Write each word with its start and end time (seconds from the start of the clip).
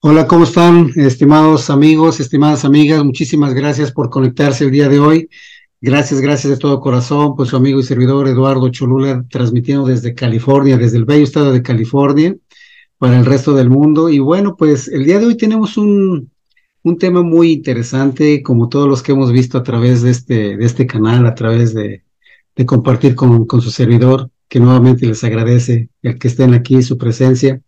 Hola, 0.00 0.28
¿cómo 0.28 0.44
están, 0.44 0.92
estimados 0.94 1.70
amigos, 1.70 2.20
estimadas 2.20 2.64
amigas? 2.64 3.02
Muchísimas 3.02 3.52
gracias 3.52 3.90
por 3.90 4.10
conectarse 4.10 4.64
el 4.64 4.70
día 4.70 4.88
de 4.88 5.00
hoy. 5.00 5.28
Gracias, 5.80 6.20
gracias 6.20 6.52
de 6.52 6.56
todo 6.56 6.80
corazón, 6.80 7.34
pues 7.34 7.48
su 7.48 7.56
amigo 7.56 7.80
y 7.80 7.82
servidor 7.82 8.28
Eduardo 8.28 8.68
Cholula, 8.68 9.24
transmitiendo 9.28 9.84
desde 9.86 10.14
California, 10.14 10.78
desde 10.78 10.98
el 10.98 11.04
bello 11.04 11.24
estado 11.24 11.52
de 11.52 11.62
California, 11.62 12.36
para 12.96 13.18
el 13.18 13.26
resto 13.26 13.54
del 13.54 13.70
mundo. 13.70 14.08
Y 14.08 14.20
bueno, 14.20 14.54
pues 14.56 14.86
el 14.86 15.04
día 15.04 15.18
de 15.18 15.26
hoy 15.26 15.36
tenemos 15.36 15.76
un, 15.76 16.30
un 16.84 16.98
tema 16.98 17.22
muy 17.22 17.50
interesante, 17.50 18.40
como 18.44 18.68
todos 18.68 18.86
los 18.88 19.02
que 19.02 19.10
hemos 19.10 19.32
visto 19.32 19.58
a 19.58 19.64
través 19.64 20.02
de 20.02 20.10
este, 20.10 20.56
de 20.56 20.64
este 20.64 20.86
canal, 20.86 21.26
a 21.26 21.34
través 21.34 21.74
de, 21.74 22.04
de 22.54 22.66
compartir 22.66 23.16
con, 23.16 23.46
con 23.46 23.60
su 23.60 23.72
servidor, 23.72 24.30
que 24.48 24.60
nuevamente 24.60 25.06
les 25.06 25.24
agradece 25.24 25.88
el 26.02 26.20
que 26.20 26.28
estén 26.28 26.54
aquí, 26.54 26.84
su 26.84 26.96
presencia. 26.96 27.60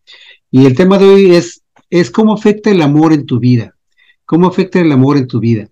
Y 0.48 0.66
el 0.66 0.76
tema 0.76 0.96
de 0.96 1.06
hoy 1.06 1.30
es, 1.32 1.62
es 1.90 2.10
cómo 2.10 2.32
afecta 2.32 2.70
el 2.70 2.82
amor 2.82 3.12
en 3.12 3.26
tu 3.26 3.38
vida. 3.38 3.76
¿Cómo 4.24 4.46
afecta 4.46 4.80
el 4.80 4.92
amor 4.92 5.16
en 5.16 5.26
tu 5.26 5.40
vida? 5.40 5.68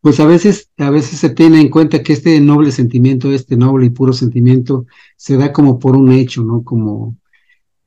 Pues 0.00 0.20
a 0.20 0.26
veces, 0.26 0.70
a 0.76 0.90
veces 0.90 1.18
se 1.18 1.30
tiene 1.30 1.60
en 1.60 1.70
cuenta 1.70 2.02
que 2.02 2.12
este 2.12 2.40
noble 2.40 2.70
sentimiento, 2.70 3.32
este 3.32 3.56
noble 3.56 3.86
y 3.86 3.90
puro 3.90 4.12
sentimiento, 4.12 4.86
se 5.16 5.36
da 5.36 5.52
como 5.52 5.78
por 5.78 5.96
un 5.96 6.12
hecho, 6.12 6.44
¿no? 6.44 6.62
Como, 6.62 7.16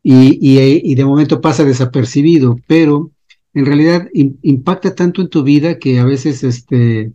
y, 0.04 0.38
y, 0.42 0.96
de 0.96 1.06
momento 1.06 1.42
pasa 1.42 1.64
desapercibido, 1.64 2.58
pero 2.68 3.12
en 3.54 3.66
realidad 3.66 4.10
impacta 4.14 4.96
tanto 4.96 5.22
en 5.22 5.30
tu 5.30 5.44
vida 5.44 5.78
que 5.80 6.00
a 6.00 6.06
veces, 6.06 6.44
este, 6.44 7.14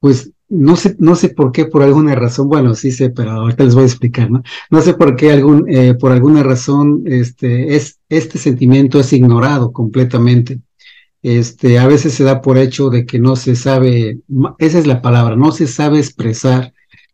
pues 0.00 0.32
no 0.50 0.76
sé, 0.76 0.96
no 0.98 1.14
sé 1.14 1.30
por 1.30 1.52
qué, 1.52 1.66
por 1.66 1.82
alguna 1.82 2.14
razón, 2.14 2.48
bueno, 2.48 2.74
sí 2.74 2.90
sé, 2.90 3.10
pero 3.10 3.30
ahorita 3.30 3.64
les 3.64 3.74
voy 3.74 3.84
a 3.84 3.86
explicar, 3.86 4.30
¿no? 4.30 4.42
No 4.70 4.82
sé 4.82 4.94
por 4.94 5.16
qué, 5.16 5.30
algún, 5.32 5.64
eh, 5.68 5.94
por 5.94 6.12
alguna 6.12 6.42
razón, 6.42 7.04
este, 7.06 7.76
es, 7.76 8.00
este 8.08 8.38
sentimiento 8.38 8.98
es 9.00 9.12
ignorado 9.12 9.72
completamente. 9.72 10.60
Este, 11.22 11.78
a 11.78 11.86
veces 11.86 12.14
se 12.14 12.24
da 12.24 12.40
por 12.40 12.58
hecho 12.58 12.90
de 12.90 13.06
que 13.06 13.18
no 13.18 13.36
se 13.36 13.54
sabe, 13.54 14.18
esa 14.58 14.78
es 14.78 14.86
la 14.86 15.00
palabra, 15.02 15.36
no 15.36 15.52
se 15.52 15.66
sabe 15.66 15.98
expresar 15.98 16.72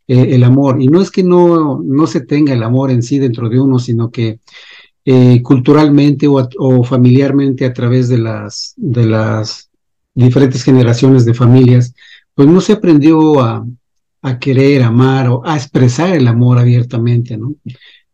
eh, 0.09 0.29
el 0.31 0.43
amor. 0.45 0.81
Y 0.81 0.89
no 0.89 1.03
es 1.03 1.11
que 1.11 1.23
no, 1.23 1.83
no 1.85 2.07
se 2.07 2.21
tenga 2.21 2.55
el 2.55 2.63
amor 2.63 2.91
en 2.91 3.03
sí 3.03 3.19
dentro 3.19 3.49
de 3.49 3.61
uno, 3.61 3.79
sino 3.79 4.11
que 4.11 4.41
eh, 5.05 5.43
culturalmente 5.43 6.27
o, 6.27 6.49
o, 6.59 6.85
familiarmente 6.85 7.67
a 7.67 7.73
través 7.73 8.09
de 8.09 8.19
las, 8.19 8.75
de 8.77 9.07
las 9.07 9.71
diferentes 10.15 10.65
generaciones 10.65 11.25
de 11.25 11.35
familias, 11.35 11.95
pues 12.37 12.49
no 12.49 12.61
se 12.61 12.75
aprendió 12.75 13.41
a, 13.41 13.67
a 14.21 14.39
querer, 14.39 14.83
amar 14.83 15.29
o 15.29 15.43
a 15.45 15.57
expresar 15.57 16.15
el 16.15 16.29
amor 16.29 16.59
abiertamente, 16.59 17.39
¿no? 17.39 17.55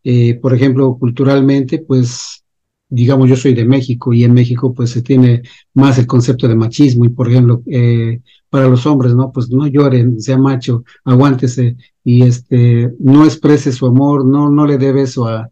Eh, 0.05 0.39
por 0.41 0.55
ejemplo, 0.55 0.97
culturalmente, 0.97 1.81
pues, 1.81 2.45
digamos, 2.89 3.29
yo 3.29 3.35
soy 3.35 3.53
de 3.53 3.65
México 3.65 4.13
y 4.13 4.23
en 4.23 4.33
México, 4.33 4.73
pues, 4.73 4.91
se 4.91 5.03
tiene 5.03 5.43
más 5.75 5.99
el 5.99 6.07
concepto 6.07 6.47
de 6.47 6.55
machismo 6.55 7.05
y, 7.05 7.09
por 7.09 7.29
ejemplo, 7.29 7.63
eh, 7.67 8.21
para 8.49 8.69
los 8.69 8.87
hombres, 8.87 9.13
¿no? 9.13 9.33
Pues 9.33 9.51
no 9.51 9.67
lloren, 9.67 10.21
sea 10.21 10.39
macho, 10.39 10.85
aguántese 11.05 11.77
y, 12.05 12.23
este, 12.23 12.93
no 13.01 13.25
exprese 13.25 13.73
su 13.73 13.87
amor, 13.87 14.25
no, 14.25 14.51
no 14.51 14.67
le 14.67 14.79
dé 14.79 14.93
beso 14.93 15.27
a, 15.27 15.51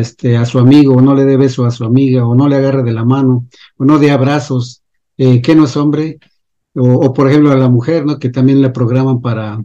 este, 0.00 0.36
a 0.36 0.44
su 0.44 0.58
amigo, 0.58 0.96
o 0.96 1.00
no 1.00 1.14
le 1.14 1.24
dé 1.24 1.36
beso 1.36 1.64
a 1.66 1.70
su 1.70 1.84
amiga, 1.84 2.26
o 2.26 2.34
no 2.34 2.48
le 2.48 2.56
agarre 2.56 2.82
de 2.82 2.92
la 2.92 3.04
mano, 3.04 3.46
o 3.76 3.84
no 3.84 4.00
dé 4.00 4.10
abrazos, 4.10 4.82
eh, 5.18 5.40
que 5.40 5.54
no 5.54 5.66
es 5.66 5.76
hombre, 5.76 6.18
o, 6.74 7.12
por 7.12 7.28
ejemplo 7.28 7.50
a 7.52 7.56
la 7.56 7.68
mujer, 7.68 8.04
¿no? 8.06 8.18
Que 8.18 8.30
también 8.30 8.62
la 8.62 8.72
programan 8.72 9.20
para, 9.20 9.64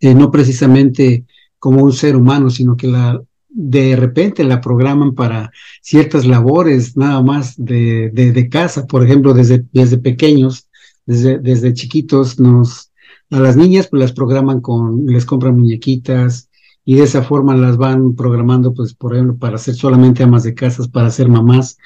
eh, 0.00 0.14
no 0.14 0.30
precisamente 0.30 1.26
como 1.58 1.82
un 1.82 1.92
ser 1.92 2.16
humano, 2.16 2.50
sino 2.50 2.76
que 2.76 2.86
la 2.86 3.20
de 3.48 3.96
repente 3.96 4.44
la 4.44 4.60
programan 4.60 5.14
para 5.14 5.50
ciertas 5.80 6.26
labores 6.26 6.96
nada 6.96 7.22
más 7.22 7.54
de, 7.56 8.10
de, 8.10 8.32
de 8.32 8.48
casa, 8.48 8.86
por 8.86 9.04
ejemplo, 9.04 9.34
desde, 9.34 9.64
desde 9.72 9.98
pequeños, 9.98 10.68
desde, 11.06 11.38
desde 11.38 11.74
chiquitos, 11.74 12.38
nos, 12.38 12.92
a 13.30 13.40
las 13.40 13.56
niñas 13.56 13.88
pues 13.88 14.00
las 14.00 14.12
programan 14.12 14.60
con, 14.60 15.06
les 15.06 15.24
compran 15.24 15.56
muñequitas 15.56 16.48
y 16.84 16.96
de 16.96 17.04
esa 17.04 17.22
forma 17.22 17.56
las 17.56 17.76
van 17.76 18.14
programando, 18.14 18.72
pues, 18.72 18.94
por 18.94 19.14
ejemplo, 19.14 19.36
para 19.36 19.58
ser 19.58 19.74
solamente 19.74 20.22
amas 20.22 20.42
de 20.42 20.54
casas, 20.54 20.88
para 20.88 21.10
ser 21.10 21.28
mamás, 21.28 21.76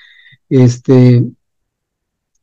este, 0.48 1.24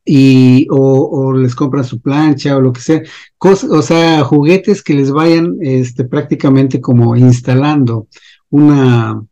y 0.04 0.66
o, 0.70 0.76
o, 0.76 1.32
les 1.32 1.54
compran 1.54 1.84
su 1.84 2.00
plancha 2.00 2.56
o 2.56 2.60
lo 2.60 2.72
que 2.72 2.80
sea, 2.80 3.02
cosas, 3.38 3.70
o 3.70 3.82
sea, 3.82 4.24
juguetes 4.24 4.82
que 4.82 4.94
les 4.94 5.10
vayan 5.10 5.56
este, 5.60 6.04
prácticamente 6.04 6.80
como 6.80 7.16
instalando 7.16 8.08
una, 8.48 9.22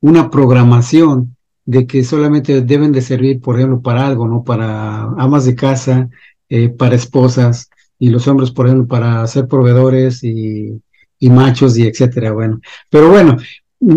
una 0.00 0.30
programación 0.30 1.36
de 1.64 1.86
que 1.86 2.04
solamente 2.04 2.60
deben 2.60 2.92
de 2.92 3.00
servir, 3.00 3.40
por 3.40 3.56
ejemplo, 3.56 3.80
para 3.80 4.06
algo, 4.06 4.28
¿no? 4.28 4.44
Para 4.44 5.04
amas 5.16 5.46
de 5.46 5.54
casa, 5.54 6.10
eh, 6.48 6.68
para 6.68 6.94
esposas, 6.94 7.70
y 7.98 8.10
los 8.10 8.28
hombres, 8.28 8.50
por 8.50 8.66
ejemplo, 8.66 8.86
para 8.86 9.26
ser 9.26 9.48
proveedores 9.48 10.22
y, 10.22 10.80
y 11.18 11.30
machos 11.30 11.76
y 11.78 11.86
etcétera. 11.86 12.32
Bueno, 12.32 12.60
pero 12.90 13.08
bueno, 13.08 13.36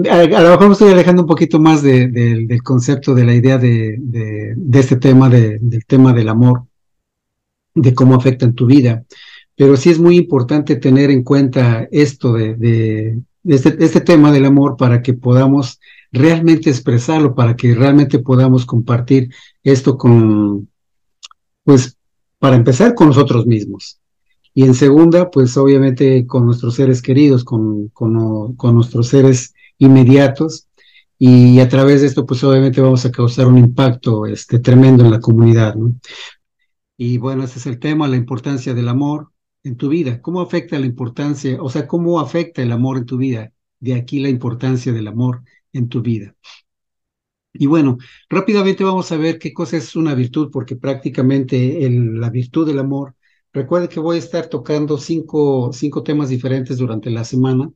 a, 0.09 0.41
lo 0.41 0.49
mejor 0.51 0.67
me 0.67 0.73
estoy 0.73 0.91
alejando 0.91 1.21
un 1.23 1.27
poquito 1.27 1.59
más 1.59 1.81
de, 1.81 2.07
de, 2.07 2.45
del 2.45 2.63
concepto, 2.63 3.15
de 3.15 3.25
la 3.25 3.33
idea 3.33 3.57
de, 3.57 3.99
este 4.73 4.97
tema, 4.97 5.29
del 5.29 5.85
tema 5.85 6.13
del 6.13 6.29
amor, 6.29 6.63
de 7.73 7.93
cómo 7.93 8.15
afecta 8.15 8.45
en 8.45 8.53
tu 8.53 8.65
vida. 8.65 9.05
Pero 9.55 9.77
sí 9.77 9.89
es 9.89 9.99
muy 9.99 10.17
importante 10.17 10.75
tener 10.75 11.09
en 11.09 11.23
cuenta 11.23 11.87
esto 11.91 12.33
de, 12.33 13.19
este, 13.45 13.75
este 13.79 14.01
tema 14.01 14.31
del 14.31 14.45
amor 14.45 14.75
para 14.77 15.01
que 15.01 15.13
podamos 15.13 15.79
realmente 16.11 16.69
expresarlo, 16.69 17.33
para 17.33 17.55
que 17.55 17.73
realmente 17.73 18.19
podamos 18.19 18.65
compartir 18.65 19.29
esto 19.63 19.97
con, 19.97 20.69
pues, 21.63 21.97
para 22.39 22.55
empezar 22.55 22.93
con 22.93 23.07
nosotros 23.07 23.45
mismos. 23.45 23.99
Y 24.53 24.63
en 24.63 24.73
segunda, 24.73 25.29
pues 25.29 25.55
obviamente 25.55 26.25
con 26.25 26.45
nuestros 26.45 26.75
seres 26.75 27.01
queridos, 27.01 27.43
con, 27.43 27.89
con 27.89 28.57
nuestros 28.73 29.07
seres 29.07 29.53
inmediatos 29.77 30.67
y 31.19 31.59
a 31.59 31.67
través 31.69 32.01
de 32.01 32.07
esto 32.07 32.25
pues 32.25 32.43
obviamente 32.43 32.81
vamos 32.81 33.05
a 33.05 33.11
causar 33.11 33.47
un 33.47 33.57
impacto 33.57 34.25
este, 34.25 34.59
tremendo 34.59 35.03
en 35.03 35.11
la 35.11 35.19
comunidad. 35.19 35.75
Y 36.97 37.17
bueno, 37.17 37.43
ese 37.43 37.59
es 37.59 37.65
el 37.65 37.79
tema, 37.79 38.07
la 38.07 38.16
importancia 38.16 38.73
del 38.73 38.89
amor 38.89 39.31
en 39.63 39.77
tu 39.77 39.89
vida. 39.89 40.21
¿Cómo 40.21 40.41
afecta 40.41 40.79
la 40.79 40.85
importancia, 40.85 41.61
o 41.61 41.69
sea, 41.69 41.87
cómo 41.87 42.19
afecta 42.19 42.61
el 42.61 42.71
amor 42.71 42.97
en 42.97 43.05
tu 43.05 43.17
vida? 43.17 43.51
De 43.79 43.93
aquí 43.95 44.19
la 44.19 44.29
importancia 44.29 44.93
del 44.93 45.07
amor 45.07 45.43
en 45.73 45.89
tu 45.89 46.01
vida. 46.01 46.35
Y 47.53 47.66
bueno, 47.66 47.97
rápidamente 48.29 48.83
vamos 48.83 49.11
a 49.11 49.17
ver 49.17 49.39
qué 49.39 49.53
cosa 49.53 49.77
es 49.77 49.95
una 49.95 50.13
virtud, 50.13 50.49
porque 50.51 50.75
prácticamente 50.75 51.89
la 51.89 52.29
virtud 52.29 52.67
del 52.67 52.79
amor, 52.79 53.16
recuerde 53.51 53.89
que 53.89 53.99
voy 53.99 54.17
a 54.17 54.19
estar 54.19 54.47
tocando 54.47 54.97
cinco, 54.97 55.71
cinco 55.73 56.03
temas 56.03 56.29
diferentes 56.29 56.77
durante 56.77 57.09
la 57.09 57.23
semana 57.23 57.71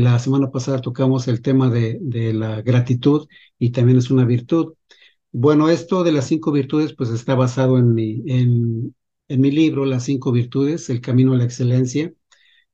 la 0.00 0.18
semana 0.18 0.50
pasada 0.50 0.80
tocamos 0.80 1.28
el 1.28 1.42
tema 1.42 1.70
de, 1.70 1.98
la 2.34 2.62
gratitud 2.62 3.28
y 3.58 3.70
también 3.70 3.98
es 3.98 4.10
una 4.10 4.24
virtud. 4.24 4.74
Bueno, 5.32 5.68
esto 5.68 6.04
de 6.04 6.12
las 6.12 6.26
cinco 6.26 6.52
virtudes 6.52 6.94
pues 6.94 7.10
está 7.10 7.34
basado 7.34 7.78
en 7.78 7.94
mi, 7.94 8.22
en 8.26 9.40
mi 9.40 9.50
libro, 9.50 9.84
Las 9.84 10.04
cinco 10.04 10.32
virtudes, 10.32 10.90
El 10.90 11.00
camino 11.00 11.32
a 11.32 11.36
la 11.36 11.44
excelencia. 11.44 12.12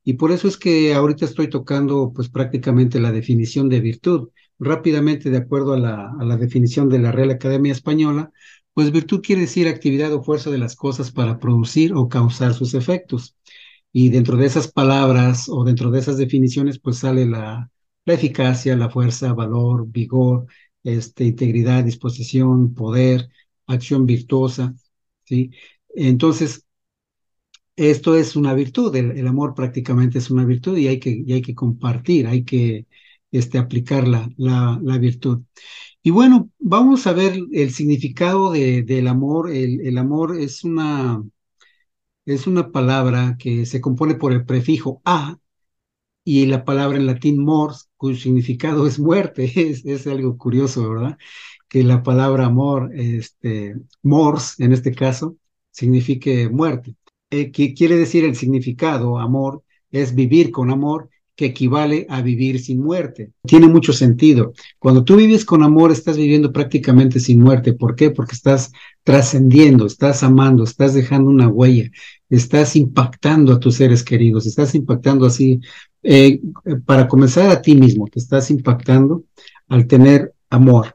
Y 0.03 0.13
por 0.13 0.31
eso 0.31 0.47
es 0.47 0.57
que 0.57 0.93
ahorita 0.93 1.25
estoy 1.25 1.49
tocando 1.49 2.11
pues 2.13 2.29
prácticamente 2.29 2.99
la 2.99 3.11
definición 3.11 3.69
de 3.69 3.81
virtud. 3.81 4.29
Rápidamente, 4.59 5.29
de 5.29 5.37
acuerdo 5.37 5.73
a 5.73 5.79
la, 5.79 6.11
a 6.19 6.23
la 6.25 6.37
definición 6.37 6.89
de 6.89 6.99
la 6.99 7.11
Real 7.11 7.31
Academia 7.31 7.71
Española, 7.71 8.31
pues 8.73 8.91
virtud 8.91 9.21
quiere 9.21 9.41
decir 9.41 9.67
actividad 9.67 10.13
o 10.13 10.23
fuerza 10.23 10.49
de 10.49 10.57
las 10.57 10.75
cosas 10.75 11.11
para 11.11 11.39
producir 11.39 11.93
o 11.93 12.07
causar 12.09 12.53
sus 12.53 12.73
efectos. 12.73 13.35
Y 13.93 14.09
dentro 14.09 14.37
de 14.37 14.45
esas 14.45 14.71
palabras 14.71 15.47
o 15.49 15.63
dentro 15.63 15.91
de 15.91 15.99
esas 15.99 16.17
definiciones, 16.17 16.79
pues 16.79 16.99
sale 16.99 17.25
la, 17.25 17.69
la 18.05 18.13
eficacia, 18.13 18.75
la 18.75 18.89
fuerza, 18.89 19.33
valor, 19.33 19.87
vigor, 19.87 20.47
este, 20.83 21.25
integridad, 21.25 21.83
disposición, 21.83 22.73
poder, 22.73 23.29
acción 23.67 24.05
virtuosa, 24.05 24.75
¿sí? 25.25 25.51
Entonces, 25.95 26.65
esto 27.75 28.15
es 28.15 28.35
una 28.35 28.53
virtud, 28.53 28.95
el, 28.95 29.27
amor 29.27 29.55
prácticamente 29.55 30.19
es 30.19 30.29
una 30.29 30.45
virtud 30.45 30.77
y 30.77 30.87
hay 30.87 30.99
que, 30.99 31.23
hay 31.29 31.41
que 31.41 31.55
compartir, 31.55 32.27
hay 32.27 32.43
que 32.43 32.85
este, 33.31 33.57
aplicar 33.57 34.07
la, 34.07 34.29
la, 34.37 34.79
la, 34.83 34.97
virtud. 34.97 35.41
Y 36.03 36.11
bueno, 36.11 36.49
vamos 36.59 37.07
a 37.07 37.13
ver 37.13 37.39
el 37.51 37.71
significado 37.71 38.51
de, 38.51 38.83
del 38.83 39.07
amor. 39.07 39.51
El, 39.51 39.81
el 39.81 39.97
amor 39.97 40.37
es 40.39 40.63
una, 40.63 41.23
es 42.25 42.47
una 42.47 42.71
palabra 42.71 43.37
que 43.39 43.65
se 43.65 43.81
compone 43.81 44.15
por 44.15 44.33
el 44.33 44.45
prefijo 44.45 45.01
a 45.05 45.37
y 46.23 46.45
la 46.45 46.65
palabra 46.65 46.97
en 46.97 47.07
latín 47.07 47.43
mors, 47.43 47.89
cuyo 47.97 48.17
significado 48.19 48.87
es 48.87 48.99
muerte. 48.99 49.51
Es, 49.85 50.07
algo 50.07 50.37
curioso, 50.37 50.89
¿verdad? 50.89 51.17
Que 51.67 51.83
la 51.83 52.03
palabra 52.03 52.45
amor, 52.47 52.91
este, 52.95 53.75
mors, 54.03 54.59
en 54.59 54.73
este 54.73 54.93
caso, 54.93 55.37
signifique 55.71 56.49
muerte. 56.49 56.95
Eh, 57.31 57.51
que 57.51 57.73
quiere 57.73 57.97
decir 57.97 58.25
el 58.25 58.35
significado, 58.35 59.19
amor, 59.19 59.63
es 59.91 60.15
vivir 60.15 60.51
con 60.51 60.71
amor, 60.71 61.09
que 61.41 61.47
equivale 61.47 62.05
a 62.07 62.21
vivir 62.21 62.59
sin 62.59 62.83
muerte. 62.83 63.31
Tiene 63.47 63.67
mucho 63.67 63.93
sentido. 63.93 64.53
Cuando 64.77 65.03
tú 65.03 65.15
vives 65.15 65.43
con 65.43 65.63
amor, 65.63 65.91
estás 65.91 66.15
viviendo 66.15 66.53
prácticamente 66.53 67.19
sin 67.19 67.39
muerte. 67.39 67.73
¿Por 67.73 67.95
qué? 67.95 68.11
Porque 68.11 68.35
estás 68.35 68.71
trascendiendo, 69.03 69.87
estás 69.87 70.21
amando, 70.21 70.63
estás 70.63 70.93
dejando 70.93 71.31
una 71.31 71.47
huella, 71.47 71.89
estás 72.29 72.75
impactando 72.75 73.53
a 73.53 73.59
tus 73.59 73.73
seres 73.73 74.03
queridos, 74.03 74.45
estás 74.45 74.75
impactando 74.75 75.25
así, 75.25 75.59
eh, 76.03 76.39
para 76.85 77.07
comenzar 77.07 77.49
a 77.49 77.59
ti 77.59 77.73
mismo, 77.73 78.05
te 78.05 78.19
estás 78.19 78.51
impactando 78.51 79.23
al 79.67 79.87
tener 79.87 80.35
amor. 80.51 80.93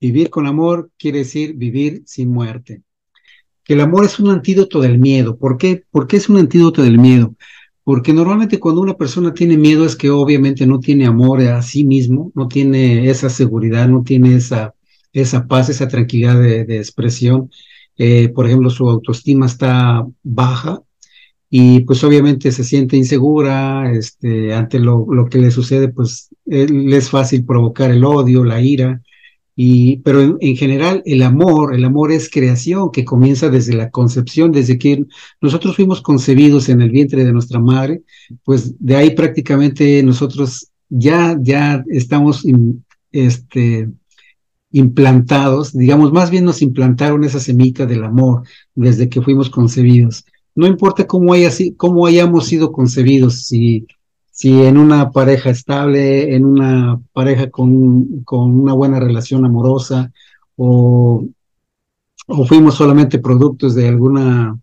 Vivir 0.00 0.30
con 0.30 0.46
amor 0.46 0.90
quiere 0.98 1.18
decir 1.18 1.52
vivir 1.52 2.02
sin 2.06 2.32
muerte. 2.32 2.80
Que 3.62 3.74
el 3.74 3.82
amor 3.82 4.06
es 4.06 4.18
un 4.18 4.30
antídoto 4.30 4.80
del 4.80 4.98
miedo. 4.98 5.36
¿Por 5.36 5.58
qué? 5.58 5.84
¿Por 5.90 6.06
qué 6.06 6.16
es 6.16 6.30
un 6.30 6.38
antídoto 6.38 6.82
del 6.82 6.96
miedo? 6.96 7.34
Porque 7.90 8.12
normalmente 8.12 8.60
cuando 8.60 8.82
una 8.82 8.94
persona 8.94 9.34
tiene 9.34 9.56
miedo 9.56 9.84
es 9.84 9.96
que 9.96 10.10
obviamente 10.10 10.64
no 10.64 10.78
tiene 10.78 11.06
amor 11.06 11.40
a 11.40 11.60
sí 11.60 11.84
mismo, 11.84 12.30
no 12.36 12.46
tiene 12.46 13.10
esa 13.10 13.28
seguridad, 13.28 13.88
no 13.88 14.04
tiene 14.04 14.36
esa, 14.36 14.76
esa 15.12 15.48
paz, 15.48 15.70
esa 15.70 15.88
tranquilidad 15.88 16.40
de, 16.40 16.76
expresión. 16.76 17.50
Eh, 17.98 18.28
por 18.28 18.46
ejemplo, 18.46 18.70
su 18.70 18.88
autoestima 18.88 19.46
está 19.46 20.06
baja 20.22 20.80
y 21.50 21.80
pues 21.80 22.04
obviamente 22.04 22.52
se 22.52 22.62
siente 22.62 22.96
insegura 22.96 23.90
este, 23.92 24.54
ante 24.54 24.78
lo, 24.78 25.04
lo 25.12 25.26
que 25.26 25.38
le 25.38 25.50
sucede, 25.50 25.88
pues 25.88 26.28
eh, 26.46 26.68
le 26.68 26.96
es 26.96 27.10
fácil 27.10 27.44
provocar 27.44 27.90
el 27.90 28.04
odio, 28.04 28.44
la 28.44 28.60
ira, 28.60 29.02
pero 30.04 30.38
en, 30.40 30.56
general 30.56 31.02
el 31.04 31.22
amor, 31.22 31.74
el 31.74 31.84
amor 31.84 32.12
es 32.12 32.30
creación 32.30 32.90
que 32.90 33.04
comienza 33.04 33.50
desde 33.50 33.74
la 33.74 33.90
concepción, 33.90 34.52
desde 34.52 34.78
que 34.78 35.04
nosotros 35.40 35.76
fuimos 35.76 36.00
concebidos 36.00 36.68
en 36.68 36.80
el 36.80 36.90
vientre 36.90 37.24
de 37.24 37.32
nuestra 37.32 37.60
madre, 37.60 38.02
pues 38.44 38.74
de 38.78 38.96
ahí 38.96 39.10
prácticamente 39.10 40.02
nosotros 40.02 40.70
ya, 40.88 41.36
ya 41.42 41.84
estamos 41.88 42.44
este, 43.12 43.88
implantados, 44.72 45.76
digamos, 45.76 46.10
más 46.12 46.30
bien 46.30 46.44
nos 46.44 46.62
implantaron 46.62 47.24
esa 47.24 47.40
semita 47.40 47.84
del 47.84 48.04
amor 48.04 48.44
desde 48.74 49.08
que 49.08 49.20
fuimos 49.20 49.50
concebidos. 49.50 50.24
No 50.54 50.66
importa 50.66 51.06
cómo, 51.06 51.32
haya, 51.32 51.50
cómo 51.76 52.06
hayamos 52.06 52.46
sido 52.46 52.72
concebidos, 52.72 53.46
si 53.46 53.86
si 54.40 54.62
en 54.62 54.78
una 54.78 55.10
pareja 55.10 55.50
estable, 55.50 56.34
en 56.34 56.46
una 56.46 56.98
pareja 57.12 57.50
con, 57.50 58.24
con 58.24 58.58
una 58.58 58.72
buena 58.72 58.98
relación 58.98 59.44
amorosa, 59.44 60.10
o, 60.56 61.26
o, 62.26 62.44
fuimos 62.46 62.74
solamente 62.74 63.18
productos 63.18 63.74
de 63.74 63.86
alguna, 63.86 64.58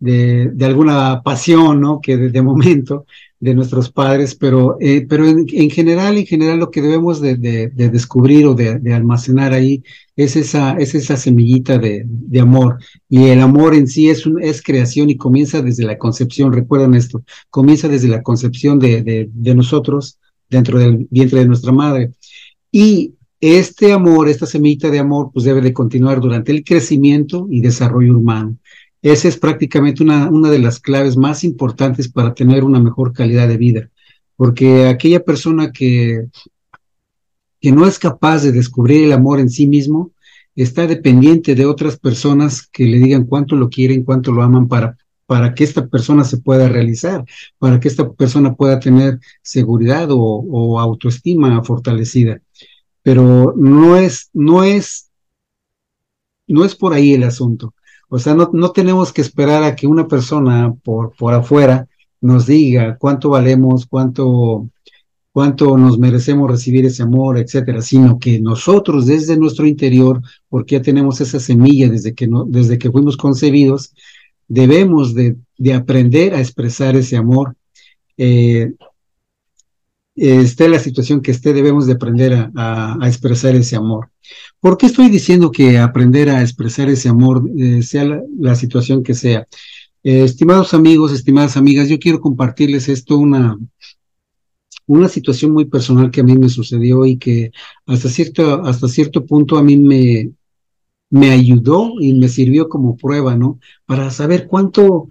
de, 0.00 0.50
de 0.52 0.64
alguna 0.64 1.22
pasión, 1.22 1.80
¿no? 1.80 2.00
Que 2.00 2.16
de, 2.16 2.30
de, 2.30 2.42
momento 2.42 3.06
de 3.38 3.54
nuestros 3.54 3.90
padres, 3.90 4.34
pero, 4.34 4.76
eh, 4.80 5.06
pero 5.08 5.26
en, 5.26 5.46
en, 5.52 5.70
general, 5.70 6.18
en 6.18 6.26
general 6.26 6.58
lo 6.58 6.70
que 6.70 6.82
debemos 6.82 7.20
de, 7.20 7.36
de 7.36 7.88
descubrir 7.90 8.46
o 8.46 8.54
de, 8.54 8.80
almacenar 8.92 9.52
ahí 9.52 9.82
es 10.16 10.36
esa, 10.36 10.72
es 10.72 10.94
esa 10.94 11.16
semillita 11.16 11.78
de, 11.78 12.06
amor. 12.40 12.78
Y 13.08 13.26
el 13.28 13.40
amor 13.40 13.74
en 13.74 13.86
sí 13.86 14.10
es, 14.10 14.26
un, 14.26 14.42
es 14.42 14.62
creación 14.62 15.10
y 15.10 15.16
comienza 15.16 15.62
desde 15.62 15.84
la 15.84 15.98
concepción, 15.98 16.52
recuerden 16.52 16.94
esto, 16.94 17.22
comienza 17.50 17.88
desde 17.88 18.08
la 18.08 18.22
concepción 18.22 18.78
de, 18.78 19.28
de 19.32 19.54
nosotros 19.54 20.18
dentro 20.48 20.78
del 20.78 21.06
vientre 21.10 21.40
de 21.40 21.46
nuestra 21.46 21.72
madre. 21.72 22.10
Y 22.72 23.14
este 23.40 23.92
amor, 23.92 24.28
esta 24.28 24.44
semillita 24.46 24.90
de 24.90 24.98
amor, 24.98 25.30
pues 25.32 25.44
debe 25.46 25.62
de 25.62 25.72
continuar 25.72 26.20
durante 26.20 26.52
el 26.52 26.62
crecimiento 26.62 27.46
y 27.50 27.62
desarrollo 27.62 28.18
humano. 28.18 28.58
Esa 29.02 29.28
es 29.28 29.38
prácticamente 29.38 30.02
una, 30.02 30.28
una 30.28 30.50
de 30.50 30.58
las 30.58 30.78
claves 30.78 31.16
más 31.16 31.42
importantes 31.44 32.10
para 32.10 32.34
tener 32.34 32.64
una 32.64 32.80
mejor 32.80 33.12
calidad 33.12 33.48
de 33.48 33.56
vida, 33.56 33.90
porque 34.36 34.86
aquella 34.86 35.24
persona 35.24 35.72
que, 35.72 36.26
que 37.60 37.72
no 37.72 37.86
es 37.86 37.98
capaz 37.98 38.42
de 38.42 38.52
descubrir 38.52 39.04
el 39.04 39.12
amor 39.12 39.40
en 39.40 39.48
sí 39.48 39.66
mismo, 39.66 40.12
está 40.54 40.86
dependiente 40.86 41.54
de 41.54 41.66
otras 41.66 41.98
personas 41.98 42.66
que 42.66 42.84
le 42.84 42.98
digan 42.98 43.24
cuánto 43.24 43.56
lo 43.56 43.70
quieren, 43.70 44.04
cuánto 44.04 44.32
lo 44.32 44.42
aman 44.42 44.68
para, 44.68 44.96
para 45.26 45.54
que 45.54 45.64
esta 45.64 45.86
persona 45.86 46.24
se 46.24 46.38
pueda 46.38 46.68
realizar, 46.68 47.24
para 47.58 47.80
que 47.80 47.88
esta 47.88 48.10
persona 48.12 48.54
pueda 48.54 48.80
tener 48.80 49.20
seguridad 49.42 50.10
o, 50.10 50.18
o 50.18 50.80
autoestima 50.80 51.62
fortalecida. 51.62 52.40
Pero 53.02 53.54
no 53.56 53.96
es, 53.96 54.28
no 54.32 54.64
es, 54.64 55.10
no 56.46 56.64
es 56.64 56.74
por 56.74 56.92
ahí 56.92 57.14
el 57.14 57.22
asunto. 57.22 57.74
O 58.12 58.18
sea, 58.18 58.34
no, 58.34 58.50
no 58.52 58.72
tenemos 58.72 59.12
que 59.12 59.22
esperar 59.22 59.62
a 59.62 59.76
que 59.76 59.86
una 59.86 60.08
persona 60.08 60.74
por, 60.82 61.12
por 61.14 61.32
afuera 61.32 61.86
nos 62.20 62.46
diga 62.46 62.98
cuánto 62.98 63.30
valemos, 63.30 63.86
cuánto, 63.86 64.68
cuánto 65.32 65.78
nos 65.78 65.96
merecemos 65.96 66.50
recibir 66.50 66.84
ese 66.84 67.04
amor, 67.04 67.38
etcétera, 67.38 67.80
sino 67.80 68.18
que 68.18 68.40
nosotros 68.40 69.06
desde 69.06 69.36
nuestro 69.36 69.64
interior, 69.64 70.20
porque 70.48 70.74
ya 70.74 70.82
tenemos 70.82 71.20
esa 71.20 71.38
semilla 71.38 71.88
desde 71.88 72.12
que, 72.12 72.26
no, 72.26 72.44
desde 72.44 72.78
que 72.78 72.90
fuimos 72.90 73.16
concebidos, 73.16 73.94
debemos 74.48 75.14
de, 75.14 75.36
de 75.56 75.72
aprender 75.72 76.34
a 76.34 76.40
expresar 76.40 76.96
ese 76.96 77.16
amor. 77.16 77.54
Eh, 78.18 78.72
esté 80.16 80.68
la 80.68 80.80
situación 80.80 81.22
que 81.22 81.30
esté, 81.30 81.52
debemos 81.52 81.86
de 81.86 81.92
aprender 81.92 82.50
a, 82.56 82.98
a 83.00 83.08
expresar 83.08 83.54
ese 83.54 83.76
amor. 83.76 84.09
¿Por 84.60 84.76
qué 84.76 84.86
estoy 84.86 85.08
diciendo 85.08 85.50
que 85.50 85.78
aprender 85.78 86.28
a 86.28 86.42
expresar 86.42 86.88
ese 86.88 87.08
amor, 87.08 87.48
eh, 87.56 87.82
sea 87.82 88.04
la, 88.38 88.54
situación 88.54 89.02
que 89.02 89.14
sea? 89.14 89.46
Eh, 90.02 90.24
estimados 90.24 90.74
amigos, 90.74 91.12
estimadas 91.12 91.56
amigas, 91.56 91.88
yo 91.88 91.98
quiero 91.98 92.20
compartirles 92.20 92.88
esto, 92.88 93.16
una, 93.16 93.58
una 94.86 95.08
situación 95.08 95.52
muy 95.52 95.66
personal 95.66 96.10
que 96.10 96.20
a 96.20 96.24
mí 96.24 96.36
me 96.36 96.48
sucedió 96.48 97.06
y 97.06 97.16
que 97.16 97.52
hasta 97.86 98.08
cierto, 98.08 98.62
hasta 98.64 98.88
cierto 98.88 99.24
punto 99.24 99.56
a 99.56 99.62
mí 99.62 99.76
me, 99.76 100.32
me 101.10 101.30
ayudó 101.30 101.94
y 102.00 102.14
me 102.14 102.28
sirvió 102.28 102.68
como 102.68 102.96
prueba, 102.96 103.36
¿no? 103.36 103.58
Para 103.84 104.10
saber 104.10 104.46
cuánto, 104.46 105.08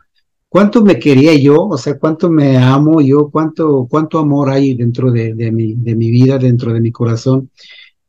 cuánto 0.48 0.84
me 0.84 0.98
quería 0.98 1.34
yo, 1.36 1.66
o 1.68 1.78
sea, 1.78 2.00
cuánto 2.00 2.30
me 2.30 2.58
amo 2.58 3.02
yo, 3.02 3.30
cuánto, 3.30 3.88
cuánto 3.90 4.20
amor 4.20 4.50
hay 4.50 4.74
dentro 4.76 5.12
de, 5.12 5.34
de, 5.34 5.52
mi, 5.52 5.76
de 5.76 5.96
mi 5.96 6.10
vida, 6.10 6.38
dentro 6.38 6.74
de 6.74 6.82
mi 6.82 6.92
corazón. 6.92 7.50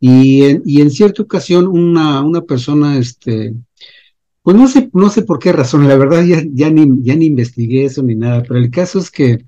Y 0.01 0.43
en, 0.45 0.63
y 0.65 0.81
en 0.81 0.91
cierta 0.91 1.23
ocasión 1.23 1.67
una, 1.67 2.43
persona, 2.43 2.97
este, 2.99 3.55
pues 4.43 4.57
no 4.57 4.67
sé, 4.67 4.91
no 4.95 5.11
sé 5.11 5.23
por 5.23 5.39
qué 5.39 5.53
razón, 5.53 5.87
la 5.87 5.97
verdad 5.97 6.25
ya, 6.25 6.43
ya, 6.53 6.71
ni, 6.71 6.89
ya 7.03 7.15
ni 7.15 7.27
investigué 7.27 7.85
eso 7.85 8.03
ni 8.03 8.15
nada, 8.17 8.43
pero 8.43 8.59
el 8.59 8.71
caso 8.71 8.99
es 8.99 9.11
que 9.11 9.45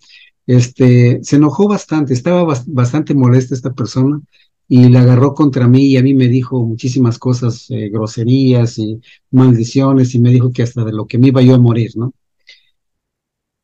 este, 0.47 1.21
se 1.23 1.37
enojó 1.37 1.68
bastante, 1.68 2.12
estaba 2.12 2.44
bastante 2.66 3.14
molesta 3.14 3.54
esta 3.54 3.73
persona 3.73 4.21
y 4.68 4.88
la 4.88 5.02
agarró 5.02 5.35
contra 5.35 5.68
mí 5.68 5.87
y 5.87 5.97
a 5.97 6.02
mí 6.02 6.14
me 6.14 6.28
dijo 6.28 6.64
muchísimas 6.64 7.18
cosas, 7.18 7.66
eh, 7.71 7.88
groserías 7.90 8.78
y 8.78 9.00
maldiciones 9.30 10.14
y 10.14 10.21
me 10.21 10.30
dijo 10.30 10.50
que 10.52 10.62
hasta 10.62 10.85
de 10.85 10.92
lo 10.92 11.06
que 11.06 11.18
me 11.18 11.28
iba 11.28 11.42
yo 11.42 11.54
a 11.54 11.59
morir, 11.59 11.92
¿no? 11.97 12.12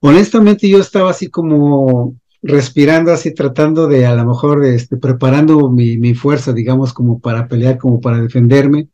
Honestamente 0.01 0.69
yo 0.69 0.79
estaba 0.79 1.11
así 1.11 1.29
como 1.29 2.18
respirando 2.43 3.13
así, 3.13 3.35
tratando 3.35 3.89
de 3.89 4.07
a 4.07 4.15
lo 4.15 4.25
mejor 4.27 4.65
este, 4.65 4.97
preparando 4.97 5.71
mi, 5.71 5.99
mi, 5.99 6.15
fuerza, 6.15 6.53
digamos, 6.53 6.93
como 6.93 7.21
para 7.21 7.49
pelear, 7.49 7.79
como 7.79 8.01
para 8.01 8.21
defenderme. 8.21 8.89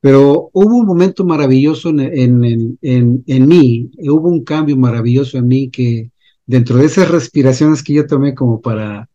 Pero 0.00 0.50
hubo 0.52 0.76
un 0.76 0.86
momento 0.86 1.24
maravilloso 1.24 1.90
en, 1.90 2.00
en, 2.00 2.78
en, 2.82 3.24
en, 3.26 3.48
mí, 3.48 3.90
hubo 3.98 4.28
un 4.28 4.44
cambio 4.44 4.76
maravilloso 4.76 5.38
en 5.38 5.48
mí 5.48 5.70
que 5.70 6.10
dentro 6.46 6.76
de 6.76 6.86
esas 6.86 7.10
respiraciones 7.10 7.82
que 7.82 7.94
yo 7.94 8.06
tomé 8.06 8.34
como 8.34 8.60
para, 8.60 9.08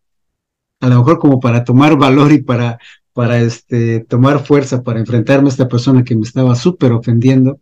a 0.81 0.89
lo 0.89 0.97
mejor 0.97 1.19
como 1.19 1.39
para 1.39 1.63
tomar 1.63 1.97
valor 1.97 2.33
y 2.33 2.41
para, 2.41 2.79
para 3.13 3.39
este, 3.41 4.01
tomar 4.01 4.45
fuerza 4.45 4.83
para 4.83 4.99
enfrentarme 4.99 5.47
a 5.47 5.51
esta 5.51 5.69
persona 5.69 6.03
que 6.03 6.15
me 6.15 6.23
estaba 6.23 6.53
súper 6.55 6.91
ofendiendo, 6.91 7.61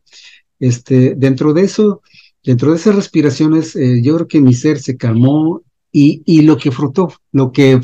este, 0.59 1.13
dentro 1.15 1.53
de 1.53 1.61
eso, 1.61 2.01
dentro 2.43 2.71
de 2.71 2.77
esas 2.77 2.95
respiraciones, 2.95 3.75
eh, 3.75 4.01
yo 4.01 4.15
creo 4.15 4.27
que 4.27 4.41
mi 4.41 4.53
ser 4.53 4.79
se 4.79 4.97
calmó 4.97 5.61
y, 5.91 6.23
y 6.25 6.41
lo 6.43 6.57
que 6.57 6.71
frotó, 6.71 7.11
lo 7.31 7.51
que, 7.51 7.79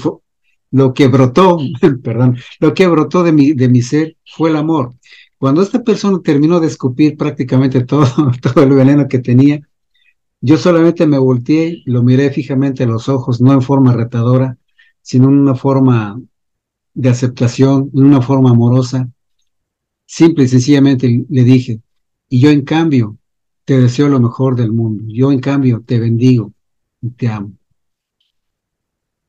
lo 0.72 0.94
que 0.94 1.08
brotó, 1.08 1.58
perdón, 2.04 2.38
lo 2.60 2.74
que 2.74 2.88
brotó 2.88 3.24
de 3.24 3.32
mi, 3.32 3.54
de 3.54 3.70
mi 3.70 3.82
ser 3.82 4.18
fue 4.26 4.50
el 4.50 4.56
amor. 4.56 4.94
Cuando 5.38 5.62
esta 5.62 5.84
persona 5.84 6.20
terminó 6.24 6.60
de 6.60 6.68
escupir 6.68 7.18
prácticamente 7.18 7.84
todo, 7.86 8.08
todo 8.42 8.64
el 8.64 8.72
veneno 8.72 9.08
que 9.08 9.20
tenía, 9.20 9.62
yo 10.40 10.58
solamente 10.58 11.08
me 11.08 11.18
volteé, 11.18 11.82
lo 11.86 12.04
miré 12.04 12.30
fijamente 12.32 12.84
a 12.84 12.88
los 12.88 13.10
ojos, 13.10 13.42
no 13.42 13.54
en 13.54 13.62
forma 13.62 13.94
retadora, 13.94 14.58
sino 15.02 15.30
en 15.30 15.40
una 15.40 15.56
forma 15.56 16.22
de 16.94 17.10
aceptación, 17.10 17.90
en 17.94 18.04
una 18.04 18.22
forma 18.22 18.52
amorosa. 18.52 19.10
Simple 20.06 20.46
y 20.46 20.48
sencillamente 20.48 21.26
le 21.28 21.44
dije, 21.44 21.82
y 22.30 22.40
yo 22.40 22.50
en 22.50 22.62
cambio 22.64 23.18
te 23.66 23.80
deseo 23.80 24.10
lo 24.10 24.20
mejor 24.20 24.56
del 24.56 24.72
mundo, 24.72 25.04
yo 25.08 25.32
en 25.32 25.40
cambio 25.40 25.84
te 25.86 26.00
bendigo 26.00 26.54
y 27.02 27.10
te 27.10 27.28
amo. 27.28 27.57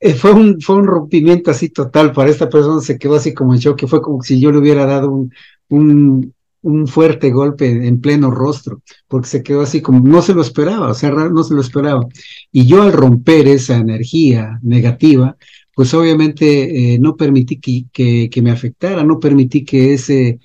Eh, 0.01 0.15
fue, 0.15 0.33
un, 0.33 0.61
fue 0.61 0.77
un 0.77 0.87
rompimiento 0.87 1.51
así 1.51 1.71
total 1.71 2.13
para 2.13 2.31
esta 2.31 2.49
persona, 2.49 2.81
se 2.81 2.99
quedó 2.99 3.17
así 3.17 3.35
como 3.35 3.53
en 3.55 3.61
shock, 3.61 3.79
que 3.79 3.89
fue 3.89 4.01
como 4.01 4.23
si 4.23 4.41
yo 4.41 4.53
le 4.53 4.59
hubiera 4.59 4.87
dado 4.87 5.11
un, 5.11 5.33
un, 5.69 6.35
un 6.63 6.87
fuerte 6.87 7.31
golpe 7.31 7.69
en 7.69 8.01
pleno 8.01 8.31
rostro, 8.31 8.83
porque 9.09 9.29
se 9.29 9.43
quedó 9.43 9.63
así 9.63 9.81
como 9.81 10.07
no 10.07 10.23
se 10.23 10.35
lo 10.35 10.43
esperaba, 10.43 10.91
o 10.91 10.95
sea, 10.95 11.11
no 11.11 11.43
se 11.43 11.55
lo 11.55 11.61
esperaba. 11.61 12.07
Y 12.53 12.67
yo 12.67 12.83
al 12.83 12.93
romper 12.93 13.49
esa 13.49 13.77
energía 13.77 14.59
negativa, 14.63 15.37
pues 15.75 15.95
obviamente 15.95 16.95
eh, 16.95 16.99
no 16.99 17.17
permití 17.17 17.59
que, 17.93 18.29
que, 18.31 18.43
me 18.43 18.51
afectara, 18.51 19.05
no 19.05 19.21
permití 19.21 19.65
que 19.65 19.95
ese, 19.95 20.41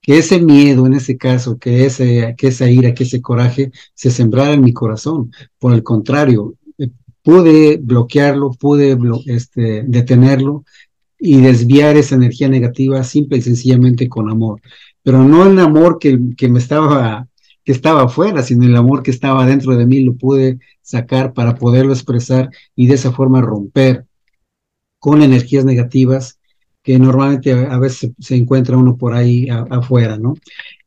que 0.00 0.18
ese 0.18 0.40
miedo 0.40 0.86
en 0.86 0.94
ese 0.94 1.16
caso, 1.16 1.58
que, 1.58 1.86
ese, 1.86 2.34
que 2.36 2.48
esa 2.48 2.70
ira, 2.70 2.94
que 2.94 3.04
ese 3.04 3.22
coraje 3.22 3.70
se 3.94 4.10
sembrara 4.10 4.54
en 4.54 4.64
mi 4.64 4.72
corazón. 4.72 5.30
Por 5.58 5.72
el 5.74 5.82
contrario, 5.84 6.54
pude 7.26 7.78
bloquearlo, 7.78 8.52
pude 8.52 8.96
este, 9.26 9.82
detenerlo 9.84 10.64
y 11.18 11.40
desviar 11.40 11.96
esa 11.96 12.14
energía 12.14 12.48
negativa 12.48 13.02
simple 13.02 13.38
y 13.38 13.42
sencillamente 13.42 14.08
con 14.08 14.30
amor. 14.30 14.60
Pero 15.02 15.24
no 15.24 15.44
el 15.44 15.58
amor 15.58 15.98
que, 15.98 16.16
que 16.36 16.48
me 16.48 16.60
estaba 16.60 17.26
que 17.64 17.72
estaba 17.72 18.04
afuera, 18.04 18.44
sino 18.44 18.64
el 18.64 18.76
amor 18.76 19.02
que 19.02 19.10
estaba 19.10 19.44
dentro 19.44 19.76
de 19.76 19.86
mí 19.86 20.04
lo 20.04 20.14
pude 20.14 20.60
sacar 20.82 21.32
para 21.32 21.56
poderlo 21.56 21.92
expresar 21.92 22.48
y 22.76 22.86
de 22.86 22.94
esa 22.94 23.10
forma 23.10 23.40
romper 23.40 24.06
con 25.00 25.20
energías 25.20 25.64
negativas 25.64 26.38
que 26.84 26.96
normalmente 27.00 27.50
a, 27.50 27.76
veces 27.78 28.12
se, 28.20 28.36
encuentra 28.36 28.76
uno 28.76 28.96
por 28.96 29.14
ahí 29.14 29.48
afuera, 29.48 30.16
¿no? 30.16 30.34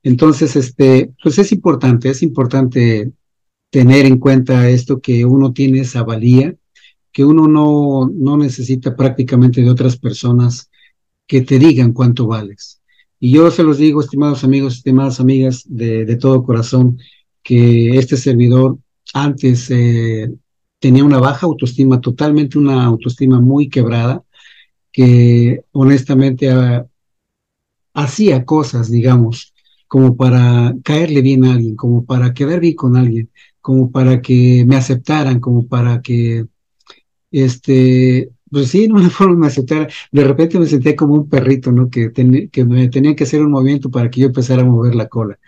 Entonces, 0.03 0.55
este, 0.55 1.11
pues 1.21 1.37
es 1.37 1.51
importante, 1.51 2.09
es 2.09 2.23
importante 2.23 3.11
tener 3.69 4.05
en 4.05 4.17
cuenta 4.17 4.69
esto 4.69 4.99
que 5.01 5.25
uno 5.25 5.53
tiene 5.53 5.81
esa 5.81 6.03
valía 6.03 6.55
que 7.11 7.25
uno 7.25 7.47
no, 7.47 8.09
no 8.13 8.37
necesita 8.37 8.95
prácticamente 8.95 9.61
de 9.61 9.69
otras 9.69 9.97
personas 9.97 10.69
que 11.27 11.41
te 11.41 11.59
digan 11.59 11.93
cuánto 11.93 12.27
vales. 12.27 12.81
Y 13.19 13.31
yo 13.31 13.51
se 13.51 13.63
los 13.63 13.77
digo, 13.77 14.01
estimados 14.01 14.43
amigos, 14.43 14.77
estimadas 14.77 15.19
amigas, 15.19 15.63
de, 15.65 16.15
todo 16.15 16.43
corazón, 16.43 16.97
que 17.43 17.97
este 17.97 18.15
servidor 18.15 18.77
antes 19.13 19.69
eh, 19.69 20.31
tenía 20.79 21.03
una 21.03 21.19
baja 21.19 21.45
autoestima, 21.45 21.99
totalmente 21.99 22.57
una 22.57 22.85
autoestima 22.85 23.41
muy 23.41 23.69
quebrada, 23.69 24.23
que 24.91 25.61
honestamente 25.71 26.49
ah, 26.49 26.85
hacía 27.93 28.45
cosas, 28.45 28.89
digamos, 28.89 29.53
como 29.89 30.15
para 30.15 30.75
caerle 30.83 31.21
bien 31.21 31.45
a 31.45 31.53
alguien, 31.53 31.75
como 31.75 32.05
para 32.05 32.33
quedar 32.33 32.61
bien 32.61 32.75
con 32.75 32.95
alguien, 32.95 33.29
como 33.61 33.91
para 33.91 34.21
que 34.21 34.63
me 34.67 34.77
aceptaran, 34.77 35.39
como 35.41 35.67
para 35.67 36.01
que 36.01 36.45
este, 37.31 38.31
pues 38.51 38.69
sí, 38.69 38.83
en 38.85 38.93
una 38.93 39.09
forma 39.09 39.35
me 39.35 39.47
aceptara. 39.47 39.87
De 40.11 40.23
repente 40.23 40.59
me 40.59 40.67
sentía 40.67 40.95
como 40.95 41.15
un 41.15 41.29
perrito, 41.29 41.71
¿no? 41.71 41.89
Que, 41.89 42.11
que 42.51 42.65
me 42.65 42.87
tenía 42.89 43.15
que 43.15 43.23
hacer 43.25 43.41
un 43.43 43.51
movimiento 43.51 43.91
para 43.91 44.09
que 44.09 44.21
yo 44.21 44.27
empezara 44.27 44.61
a 44.61 44.65
mover 44.65 44.95
la 44.95 45.07
cola. 45.09 45.39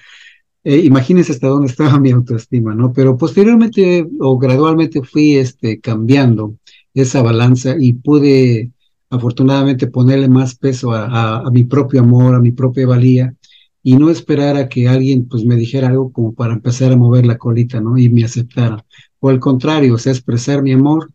Eh, 0.64 0.78
imagínense 0.80 1.32
hasta 1.32 1.48
dónde 1.48 1.68
estaba 1.68 2.00
mi 2.00 2.12
autoestima, 2.12 2.76
¿no? 2.76 2.94
Pero 2.94 3.18
posteriormente 3.18 4.08
o 4.20 4.38
gradualmente 4.38 5.02
fui 5.04 5.36
este, 5.36 5.80
cambiando 5.80 6.56
esa 6.94 7.22
balanza 7.22 7.76
y 7.80 7.94
pude 7.94 8.72
afortunadamente 9.10 9.88
ponerle 9.88 10.30
más 10.30 10.56
peso 10.56 10.94
a, 10.94 11.50
mi 11.52 11.66
propio 11.66 12.02
amor, 12.02 12.36
a 12.36 12.40
mi 12.40 12.52
propia 12.52 12.88
valía 12.88 13.36
y 13.84 13.96
no 13.96 14.10
esperar 14.10 14.58
a 14.58 14.70
que 14.70 14.88
alguien 14.88 15.28
pues 15.28 15.44
me 15.46 15.56
dijera 15.56 15.88
algo 15.88 16.12
como 16.12 16.34
para 16.34 16.54
empezar 16.54 16.92
a 16.92 16.98
mover 16.98 17.26
la 17.26 17.38
colita, 17.38 17.82
¿no? 17.82 17.98
Y 17.98 18.10
me 18.10 18.24
aceptara. 18.24 18.86
O 19.20 19.30
al 19.30 19.40
contrario, 19.40 19.96
o 19.96 19.98
expresar 19.98 20.62
mi 20.62 20.72
amor 20.72 21.12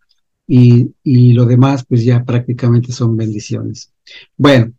y, 0.47 0.91
y 1.03 1.33
lo 1.33 1.45
demás 1.45 1.85
pues 1.85 2.05
ya 2.05 2.25
prácticamente 2.25 2.93
son 2.93 3.17
bendiciones. 3.17 3.93
Bueno, 4.37 4.73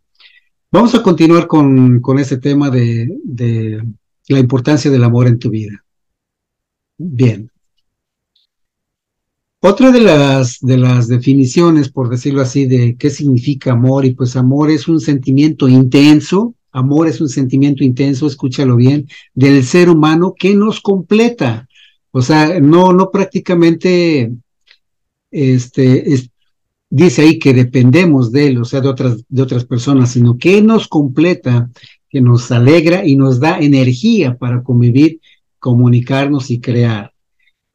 vamos 0.70 0.94
a 0.94 1.02
continuar 1.02 1.46
con, 1.46 2.00
con 2.00 2.18
este 2.18 2.38
tema 2.38 2.70
de, 2.70 3.08
de 3.24 3.82
la 4.28 4.38
importancia 4.38 4.90
del 4.90 5.04
amor 5.04 5.26
en 5.26 5.38
tu 5.38 5.50
vida. 5.50 5.84
Bien. 6.98 7.50
Otra 9.60 9.90
de 9.90 10.00
las, 10.00 10.60
de 10.60 10.78
las 10.78 11.08
definiciones, 11.08 11.88
por 11.90 12.08
decirlo 12.08 12.42
así, 12.42 12.66
de 12.66 12.96
qué 12.96 13.10
significa 13.10 13.72
amor, 13.72 14.04
y 14.04 14.14
pues 14.14 14.36
amor 14.36 14.70
es 14.70 14.86
un 14.86 15.00
sentimiento 15.00 15.68
intenso, 15.68 16.54
amor 16.78 17.08
es 17.08 17.20
un 17.20 17.28
sentimiento 17.28 17.84
intenso, 17.84 18.26
escúchalo 18.26 18.76
bien, 18.76 19.06
del 19.34 19.64
ser 19.64 19.90
humano 19.90 20.34
que 20.38 20.54
nos 20.54 20.80
completa. 20.80 21.68
O 22.10 22.22
sea, 22.22 22.60
no, 22.60 22.92
no 22.92 23.10
prácticamente 23.10 24.32
este, 25.30 26.30
dice 26.90 27.22
ahí 27.22 27.38
que 27.38 27.52
dependemos 27.52 28.32
de 28.32 28.48
él, 28.48 28.58
o 28.58 28.64
sea, 28.64 28.80
de 28.80 28.88
otras, 28.88 29.24
de 29.28 29.42
otras 29.42 29.64
personas, 29.64 30.12
sino 30.12 30.38
que 30.38 30.62
nos 30.62 30.88
completa, 30.88 31.70
que 32.08 32.20
nos 32.20 32.50
alegra 32.50 33.06
y 33.06 33.16
nos 33.16 33.40
da 33.40 33.58
energía 33.58 34.36
para 34.36 34.62
convivir, 34.62 35.20
comunicarnos 35.58 36.50
y 36.50 36.60
crear. 36.60 37.12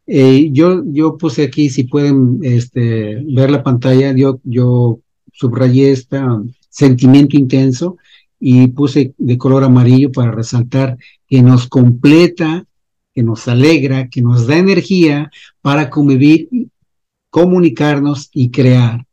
Eh, 0.05 0.49
yo, 0.51 0.83
yo 0.85 1.17
puse 1.17 1.43
aquí, 1.43 1.69
si 1.69 1.83
pueden 1.83 2.39
este, 2.41 3.23
ver 3.25 3.51
la 3.51 3.63
pantalla, 3.63 4.13
yo, 4.15 4.39
yo 4.43 4.99
subrayé 5.31 5.91
este 5.91 6.19
sentimiento 6.69 7.37
intenso 7.37 7.97
y 8.45 8.67
puse 8.67 9.13
de 9.17 9.37
color 9.37 9.63
amarillo 9.63 10.11
para 10.11 10.29
resaltar 10.31 10.97
que 11.29 11.41
nos 11.41 11.69
completa, 11.69 12.65
que 13.13 13.23
nos 13.23 13.47
alegra, 13.47 14.09
que 14.09 14.21
nos 14.21 14.47
da 14.47 14.57
energía 14.57 15.31
para 15.61 15.89
convivir 15.89 16.49
comunicarnos 17.29 18.29
y 18.33 18.51
crear. 18.51 19.07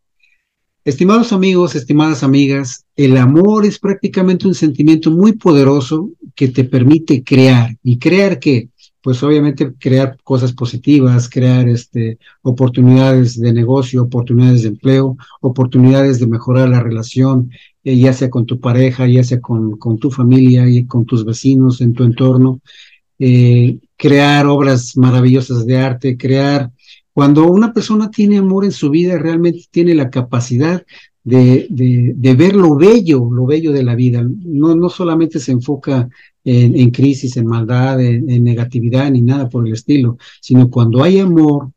Estimados 0.84 1.32
amigos, 1.32 1.76
estimadas 1.76 2.24
amigas, 2.24 2.84
el 2.96 3.16
amor 3.16 3.64
es 3.64 3.78
prácticamente 3.78 4.48
un 4.48 4.54
sentimiento 4.54 5.12
muy 5.12 5.32
poderoso 5.32 6.10
que 6.34 6.48
te 6.48 6.64
permite 6.64 7.22
crear. 7.22 7.76
¿Y 7.84 8.00
crear 8.00 8.40
qué? 8.40 8.68
Pues 9.00 9.22
obviamente 9.22 9.72
crear 9.78 10.18
cosas 10.24 10.52
positivas, 10.52 11.30
crear 11.30 11.68
este, 11.68 12.18
oportunidades 12.42 13.40
de 13.40 13.52
negocio, 13.52 14.02
oportunidades 14.02 14.62
de 14.62 14.68
empleo, 14.70 15.16
oportunidades 15.40 16.18
de 16.18 16.26
mejorar 16.26 16.68
la 16.68 16.80
relación, 16.80 17.50
eh, 17.84 17.96
ya 17.96 18.12
sea 18.12 18.30
con 18.30 18.46
tu 18.46 18.60
pareja, 18.60 19.06
ya 19.06 19.24
sea 19.24 19.40
con, 19.40 19.76
con 19.76 19.98
tu 19.98 20.10
familia 20.10 20.68
y 20.68 20.86
con 20.86 21.04
tus 21.04 21.24
vecinos 21.24 21.80
en 21.80 21.92
tu 21.94 22.04
entorno. 22.04 22.60
Eh, 23.18 23.78
crear 23.96 24.46
obras 24.46 24.96
maravillosas 24.96 25.66
de 25.66 25.78
arte, 25.78 26.16
crear 26.16 26.70
cuando 27.12 27.50
una 27.50 27.72
persona 27.72 28.10
tiene 28.10 28.38
amor 28.38 28.64
en 28.64 28.72
su 28.72 28.88
vida, 28.88 29.18
realmente 29.18 29.64
tiene 29.70 29.94
la 29.94 30.10
capacidad 30.10 30.84
de, 31.22 31.66
de, 31.68 32.34
ver 32.34 32.56
lo 32.56 32.76
bello, 32.76 33.28
lo 33.30 33.46
bello 33.46 33.72
de 33.72 33.82
la 33.82 33.94
vida. 33.94 34.22
No, 34.24 34.74
no 34.74 34.88
solamente 34.88 35.38
se 35.38 35.52
enfoca 35.52 36.08
en, 36.44 36.76
en 36.76 36.90
crisis, 36.90 37.36
en 37.36 37.46
maldad, 37.46 38.00
en, 38.00 38.42
negatividad, 38.42 39.10
ni 39.10 39.20
nada 39.20 39.48
por 39.48 39.66
el 39.66 39.74
estilo, 39.74 40.16
sino 40.40 40.70
cuando 40.70 41.02
hay 41.02 41.18
amor, 41.18 41.72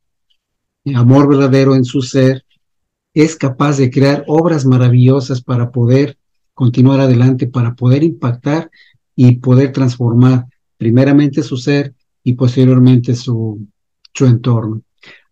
amor 0.95 1.27
verdadero 1.27 1.75
en 1.75 1.83
su 1.83 2.01
ser, 2.01 2.45
es 3.13 3.35
capaz 3.35 3.77
de 3.77 3.91
crear 3.91 4.23
obras 4.27 4.65
maravillosas 4.65 5.41
para 5.41 5.71
poder 5.71 6.17
continuar 6.53 6.99
adelante, 6.99 7.47
para 7.47 7.75
poder 7.75 8.03
impactar 8.03 8.71
y 9.15 9.37
poder 9.37 9.71
transformar 9.71 10.45
primeramente 10.77 11.43
su 11.43 11.57
ser 11.57 11.93
y 12.23 12.33
posteriormente 12.33 13.15
su, 13.15 13.67
su 14.13 14.25
entorno. 14.25 14.81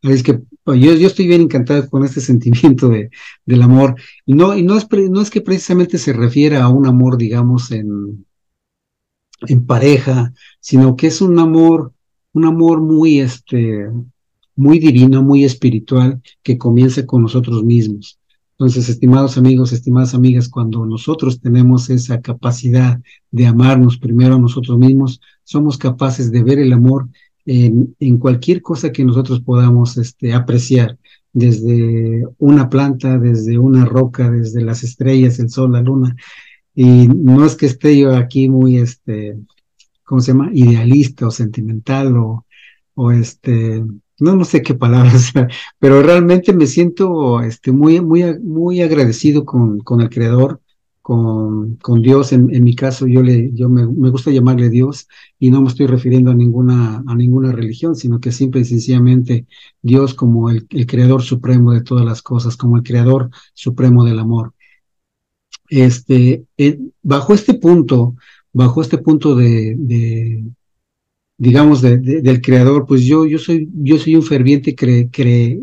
Es 0.02 0.24
que 0.24 0.42
pues, 0.64 0.80
yo, 0.80 0.94
yo 0.94 1.08
estoy 1.08 1.28
bien 1.28 1.42
encantado 1.42 1.90
con 1.90 2.04
este 2.04 2.22
sentimiento 2.32 2.90
de, 2.90 3.10
del 3.46 3.62
amor. 3.62 3.96
Y 4.26 4.34
no, 4.34 4.56
y 4.56 4.64
no 4.64 4.78
es, 4.78 4.88
no 5.10 5.22
es 5.22 5.30
que 5.30 5.42
precisamente 5.42 5.98
se 5.98 6.14
refiera 6.14 6.64
a 6.64 6.70
un 6.70 6.86
amor, 6.86 7.18
digamos, 7.18 7.72
en, 7.72 8.26
en 9.48 9.66
pareja, 9.66 10.34
sino 10.60 10.96
que 10.96 11.08
es 11.08 11.22
un 11.22 11.40
amor, 11.40 11.94
un 12.34 12.46
amor 12.46 12.82
muy, 12.82 13.20
este, 13.20 13.88
muy 14.56 14.80
divino, 14.80 15.24
muy 15.24 15.44
espiritual, 15.44 16.22
que 16.44 16.58
comienza 16.58 17.06
con 17.06 17.22
nosotros 17.22 17.64
mismos. 17.64 18.20
Entonces, 18.52 18.90
estimados 18.90 19.38
amigos, 19.38 19.74
estimadas 19.74 20.14
amigas, 20.14 20.48
cuando 20.48 20.86
nosotros 20.86 21.40
tenemos 21.40 21.90
esa 21.90 22.22
capacidad 22.22 23.02
de 23.32 23.48
amarnos 23.48 23.98
primero 23.98 24.36
a 24.36 24.40
nosotros 24.40 24.78
mismos, 24.78 25.20
somos 25.44 25.78
capaces 25.78 26.32
de 26.32 26.44
ver 26.44 26.60
el 26.60 26.72
amor 26.74 27.10
en, 27.46 27.96
en 28.00 28.18
cualquier 28.20 28.62
cosa 28.62 28.92
que 28.92 29.04
nosotros 29.04 29.42
podamos 29.42 29.98
este, 29.98 30.34
apreciar, 30.34 30.98
desde 31.34 32.26
una 32.38 32.70
planta, 32.70 33.18
desde 33.18 33.58
una 33.58 33.86
roca, 33.86 34.30
desde 34.30 34.62
las 34.62 34.84
estrellas, 34.84 35.40
el 35.40 35.50
sol, 35.50 35.72
la 35.72 35.82
luna. 35.82 36.16
Y 36.76 37.08
no 37.08 37.46
es 37.46 37.56
que 37.56 37.66
esté 37.66 37.98
yo 37.98 38.16
aquí 38.16 38.50
muy, 38.50 38.78
este, 38.78 39.38
¿cómo 40.04 40.22
se 40.22 40.34
llama? 40.34 40.50
Idealista 40.54 41.28
o 41.28 41.32
sentimental 41.32 42.18
o, 42.18 42.46
o 42.96 43.12
este, 43.12 43.84
no, 44.22 44.36
no 44.36 44.46
sé 44.46 44.62
qué 44.62 44.76
palabras, 44.76 45.34
pero 45.80 46.02
realmente 46.04 46.54
me 46.54 46.68
siento 46.68 47.42
este, 47.42 47.72
muy, 47.72 48.02
muy, 48.02 48.40
muy 48.40 48.82
agradecido 48.82 49.46
con, 49.46 49.80
con 49.80 50.02
el 50.02 50.10
Creador 50.10 50.62
con, 51.02 51.78
con 51.78 52.02
Dios. 52.02 52.32
En, 52.32 52.64
mi 52.64 52.76
caso, 52.76 53.08
yo, 53.08 53.24
le, 53.24 53.52
yo 53.54 53.68
me, 53.68 53.88
me, 53.88 54.12
gusta 54.12 54.32
llamarle 54.32 54.70
Dios 54.70 55.08
y 55.40 55.50
no 55.50 55.62
me 55.62 55.70
estoy 55.70 55.88
refiriendo 55.88 56.32
a 56.32 56.36
ninguna, 56.36 57.04
a 57.06 57.16
ninguna 57.16 57.52
religión, 57.52 57.96
sino 57.96 58.20
que 58.20 58.32
simple 58.32 58.62
y 58.62 58.66
sencillamente 58.66 59.48
Dios 59.82 60.14
como 60.14 60.50
el, 60.50 60.68
el 60.70 60.86
creador 60.86 61.24
supremo 61.24 61.72
de 61.74 61.82
todas 61.82 62.06
las 62.06 62.22
cosas, 62.22 62.56
como 62.58 62.78
el 62.78 62.84
creador 62.84 63.32
supremo 63.54 64.06
del 64.06 64.20
amor. 64.20 64.54
Este, 65.70 66.46
eh, 66.58 66.80
bajo 67.02 67.34
este 67.34 67.56
punto, 67.56 68.16
bajo 68.54 68.82
este 68.82 69.00
punto 69.00 69.36
de 69.36 70.44
digamos, 71.42 71.82
de, 71.82 71.98
del 71.98 72.40
creador, 72.40 72.86
pues 72.86 73.04
yo, 73.04 73.26
yo, 73.26 73.40
soy, 73.40 73.68
yo 73.74 73.98
soy 73.98 74.16
un 74.16 74.22
ferviente 74.22 74.76
cre, 74.76 75.10
cre, 75.10 75.60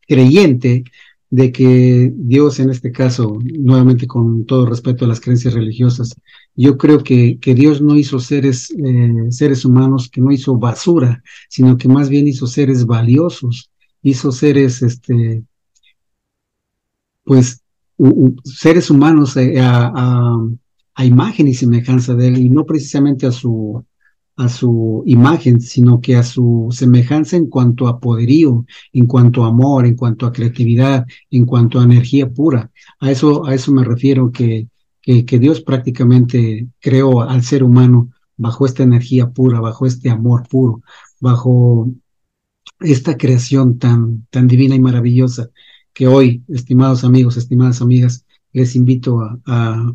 creyente 0.00 0.82
de 1.30 1.52
que 1.52 2.12
Dios, 2.12 2.58
en 2.58 2.70
este 2.70 2.90
caso, 2.90 3.38
nuevamente 3.40 4.08
con 4.08 4.44
todo 4.44 4.66
respeto 4.66 5.04
a 5.04 5.08
las 5.08 5.20
creencias 5.20 5.54
religiosas, 5.54 6.16
yo 6.56 6.76
creo 6.76 7.04
que, 7.04 7.38
que 7.38 7.54
Dios 7.54 7.80
no 7.80 7.94
hizo 7.94 8.18
seres, 8.18 8.72
eh, 8.72 9.30
seres 9.30 9.64
humanos, 9.64 10.10
que 10.10 10.20
no 10.20 10.32
hizo 10.32 10.58
basura, 10.58 11.22
sino 11.48 11.76
que 11.76 11.86
más 11.86 12.08
bien 12.08 12.26
hizo 12.26 12.48
seres 12.48 12.84
valiosos, 12.84 13.70
hizo 14.02 14.32
seres, 14.32 14.82
este, 14.82 15.44
pues, 17.22 17.62
seres 18.42 18.90
humanos 18.90 19.36
eh, 19.36 19.60
a, 19.60 19.92
a, 19.94 20.36
a, 20.96 21.04
imagen 21.04 21.46
y 21.46 21.54
semejanza 21.54 22.16
de 22.16 22.26
Él, 22.26 22.38
y 22.38 22.50
no 22.50 22.66
precisamente 22.66 23.26
a 23.28 23.30
su, 23.30 23.84
a 24.40 24.48
su 24.48 25.02
imagen, 25.04 25.60
sino 25.60 26.00
que 26.00 26.16
a 26.16 26.22
su 26.22 26.68
semejanza 26.70 27.36
en 27.36 27.46
cuanto 27.48 27.88
a 27.88 28.00
poderío, 28.00 28.64
en 28.92 29.06
cuanto 29.06 29.44
a 29.44 29.48
amor, 29.48 29.84
en 29.84 29.96
cuanto 29.96 30.24
a 30.24 30.32
creatividad, 30.32 31.06
en 31.30 31.44
cuanto 31.44 31.78
a 31.78 31.84
energía 31.84 32.30
pura. 32.30 32.70
A 33.00 33.10
eso, 33.10 33.44
a 33.44 33.54
eso 33.54 33.70
me 33.70 33.84
refiero 33.84 34.32
que, 34.32 34.68
que, 35.02 35.38
Dios 35.38 35.60
prácticamente 35.60 36.68
creó 36.80 37.20
al 37.20 37.42
ser 37.42 37.62
humano 37.62 38.12
bajo 38.38 38.64
esta 38.64 38.82
energía 38.82 39.28
pura, 39.30 39.60
bajo 39.60 39.84
este 39.84 40.08
amor 40.08 40.48
puro, 40.48 40.80
bajo 41.20 41.90
esta 42.80 43.18
creación 43.18 43.78
tan, 43.78 44.26
tan 44.30 44.48
divina 44.48 44.74
y 44.74 44.80
maravillosa 44.80 45.50
que 45.92 46.06
hoy, 46.06 46.42
estimados 46.48 47.04
amigos, 47.04 47.36
estimadas 47.36 47.82
amigas, 47.82 48.24
les 48.54 48.74
invito 48.74 49.20
a, 49.20 49.38
a, 49.44 49.92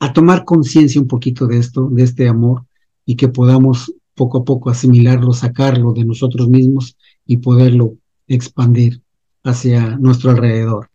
a 0.00 0.12
tomar 0.12 0.44
conciencia 0.44 1.00
un 1.00 1.06
poquito 1.06 1.46
de 1.46 1.58
esto, 1.58 1.88
de 1.90 2.02
este 2.02 2.26
amor, 2.26 2.64
y 3.08 3.16
que 3.16 3.28
podamos 3.28 3.94
poco 4.14 4.38
a 4.38 4.44
poco 4.44 4.68
asimilarlo, 4.68 5.32
sacarlo 5.32 5.94
de 5.94 6.04
nosotros 6.04 6.46
mismos 6.46 6.94
y 7.26 7.38
poderlo 7.38 7.96
expandir 8.26 9.00
hacia 9.42 9.96
nuestro 9.96 10.32
alrededor. 10.32 10.90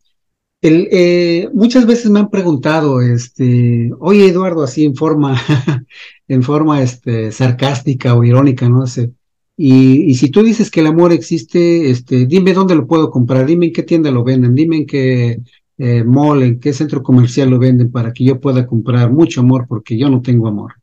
El, 0.62 0.88
eh, 0.92 1.50
muchas 1.56 1.88
veces 1.88 2.12
me 2.12 2.20
han 2.20 2.30
preguntado, 2.30 3.02
este, 3.02 3.90
oye 4.00 4.28
Eduardo, 4.28 4.62
así 4.62 4.86
en 4.86 4.96
forma, 4.96 5.42
en 6.28 6.44
forma 6.44 6.84
este, 6.84 7.32
sarcástica 7.32 8.14
o 8.14 8.24
irónica, 8.24 8.70
no 8.70 8.86
sé. 8.86 9.12
Y, 9.58 10.04
y, 10.04 10.14
si 10.14 10.30
tú 10.30 10.44
dices 10.44 10.70
que 10.70 10.82
el 10.82 10.88
amor 10.88 11.14
existe, 11.14 11.90
este, 11.90 12.28
dime 12.28 12.54
dónde 12.54 12.76
lo 12.76 12.86
puedo 12.86 13.10
comprar, 13.10 13.48
dime 13.48 13.68
en 13.68 13.74
qué 13.74 13.82
tienda 13.82 14.12
lo 14.12 14.24
venden, 14.24 14.54
dime 14.54 14.78
en 14.78 14.86
qué 14.86 15.42
eh, 15.80 16.04
mall, 16.04 16.44
en 16.44 16.60
qué 16.60 16.74
centro 16.74 17.02
comercial 17.02 17.50
lo 17.50 17.58
venden 17.58 17.92
para 17.92 18.14
que 18.14 18.24
yo 18.24 18.40
pueda 18.40 18.68
comprar 18.68 19.12
mucho 19.12 19.42
amor 19.42 19.66
porque 19.68 19.98
yo 19.98 20.10
no 20.10 20.22
tengo 20.22 20.48
amor. 20.48 20.76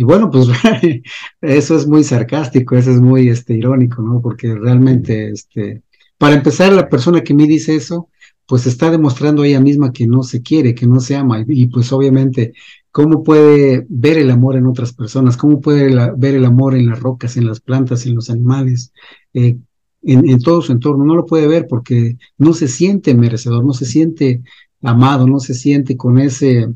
Y 0.00 0.02
bueno, 0.02 0.30
pues 0.30 0.48
eso 1.42 1.76
es 1.76 1.86
muy 1.86 2.04
sarcástico, 2.04 2.74
eso 2.74 2.90
es 2.90 3.02
muy 3.02 3.28
este, 3.28 3.52
irónico, 3.54 4.00
¿no? 4.00 4.22
Porque 4.22 4.54
realmente, 4.54 5.28
este, 5.28 5.82
para 6.16 6.36
empezar, 6.36 6.72
la 6.72 6.88
persona 6.88 7.20
que 7.20 7.34
me 7.34 7.46
dice 7.46 7.74
eso, 7.74 8.08
pues 8.46 8.66
está 8.66 8.90
demostrando 8.90 9.44
ella 9.44 9.60
misma 9.60 9.92
que 9.92 10.06
no 10.06 10.22
se 10.22 10.40
quiere, 10.40 10.74
que 10.74 10.86
no 10.86 11.00
se 11.00 11.16
ama. 11.16 11.40
Y, 11.40 11.44
y 11.64 11.66
pues 11.66 11.92
obviamente, 11.92 12.54
¿cómo 12.90 13.22
puede 13.22 13.84
ver 13.90 14.16
el 14.16 14.30
amor 14.30 14.56
en 14.56 14.64
otras 14.64 14.94
personas? 14.94 15.36
¿Cómo 15.36 15.60
puede 15.60 15.90
la, 15.90 16.14
ver 16.16 16.34
el 16.34 16.46
amor 16.46 16.74
en 16.76 16.88
las 16.88 16.98
rocas, 16.98 17.36
en 17.36 17.46
las 17.46 17.60
plantas, 17.60 18.06
en 18.06 18.14
los 18.14 18.30
animales? 18.30 18.94
Eh, 19.34 19.58
en, 20.00 20.30
en 20.30 20.40
todo 20.40 20.62
su 20.62 20.72
entorno, 20.72 21.04
no 21.04 21.14
lo 21.14 21.26
puede 21.26 21.46
ver 21.46 21.66
porque 21.68 22.16
no 22.38 22.54
se 22.54 22.68
siente 22.68 23.14
merecedor, 23.14 23.66
no 23.66 23.74
se 23.74 23.84
siente 23.84 24.40
amado, 24.80 25.26
no 25.26 25.40
se 25.40 25.52
siente 25.52 25.98
con 25.98 26.18
ese, 26.18 26.68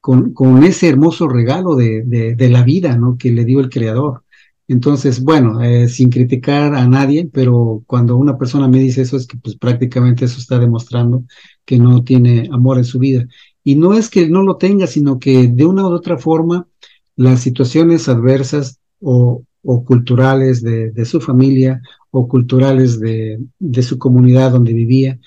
con, 0.00 0.64
ese 0.64 0.88
hermoso 0.88 1.28
regalo 1.28 1.76
de, 1.76 2.48
la 2.50 2.62
vida, 2.62 2.96
¿no? 2.96 3.16
Que 3.18 3.30
le 3.30 3.44
dio 3.44 3.60
el 3.60 3.68
creador. 3.68 4.24
Entonces, 4.68 5.22
bueno, 5.22 5.60
eh, 5.62 5.88
sin 5.88 6.10
criticar 6.10 6.74
a 6.74 6.86
nadie, 6.86 7.28
pero 7.32 7.82
cuando 7.86 8.16
una 8.16 8.38
persona 8.38 8.68
me 8.68 8.78
dice 8.78 9.02
eso 9.02 9.16
es 9.16 9.26
que 9.26 9.36
pues 9.36 9.56
prácticamente 9.56 10.24
eso 10.24 10.38
está 10.38 10.58
demostrando 10.58 11.24
que 11.64 11.78
no 11.78 12.04
tiene 12.04 12.48
amor 12.52 12.78
en 12.78 12.84
su 12.84 12.98
vida. 12.98 13.26
Y 13.64 13.74
no 13.74 13.94
es 13.94 14.08
que 14.08 14.28
no 14.28 14.42
lo 14.42 14.56
tenga, 14.56 14.86
sino 14.86 15.18
que 15.18 15.48
de 15.48 15.66
una 15.66 15.82
u 15.86 15.92
otra 15.92 16.18
forma 16.18 16.68
las 17.16 17.40
situaciones 17.40 18.08
adversas 18.08 18.78
o, 19.00 19.44
culturales 19.84 20.62
de, 20.62 21.04
su 21.04 21.20
familia 21.20 21.82
o 22.10 22.28
culturales 22.28 22.98
de 23.00 23.82
su 23.82 23.98
comunidad 23.98 24.52
donde 24.52 24.72
vivía, 24.72 25.18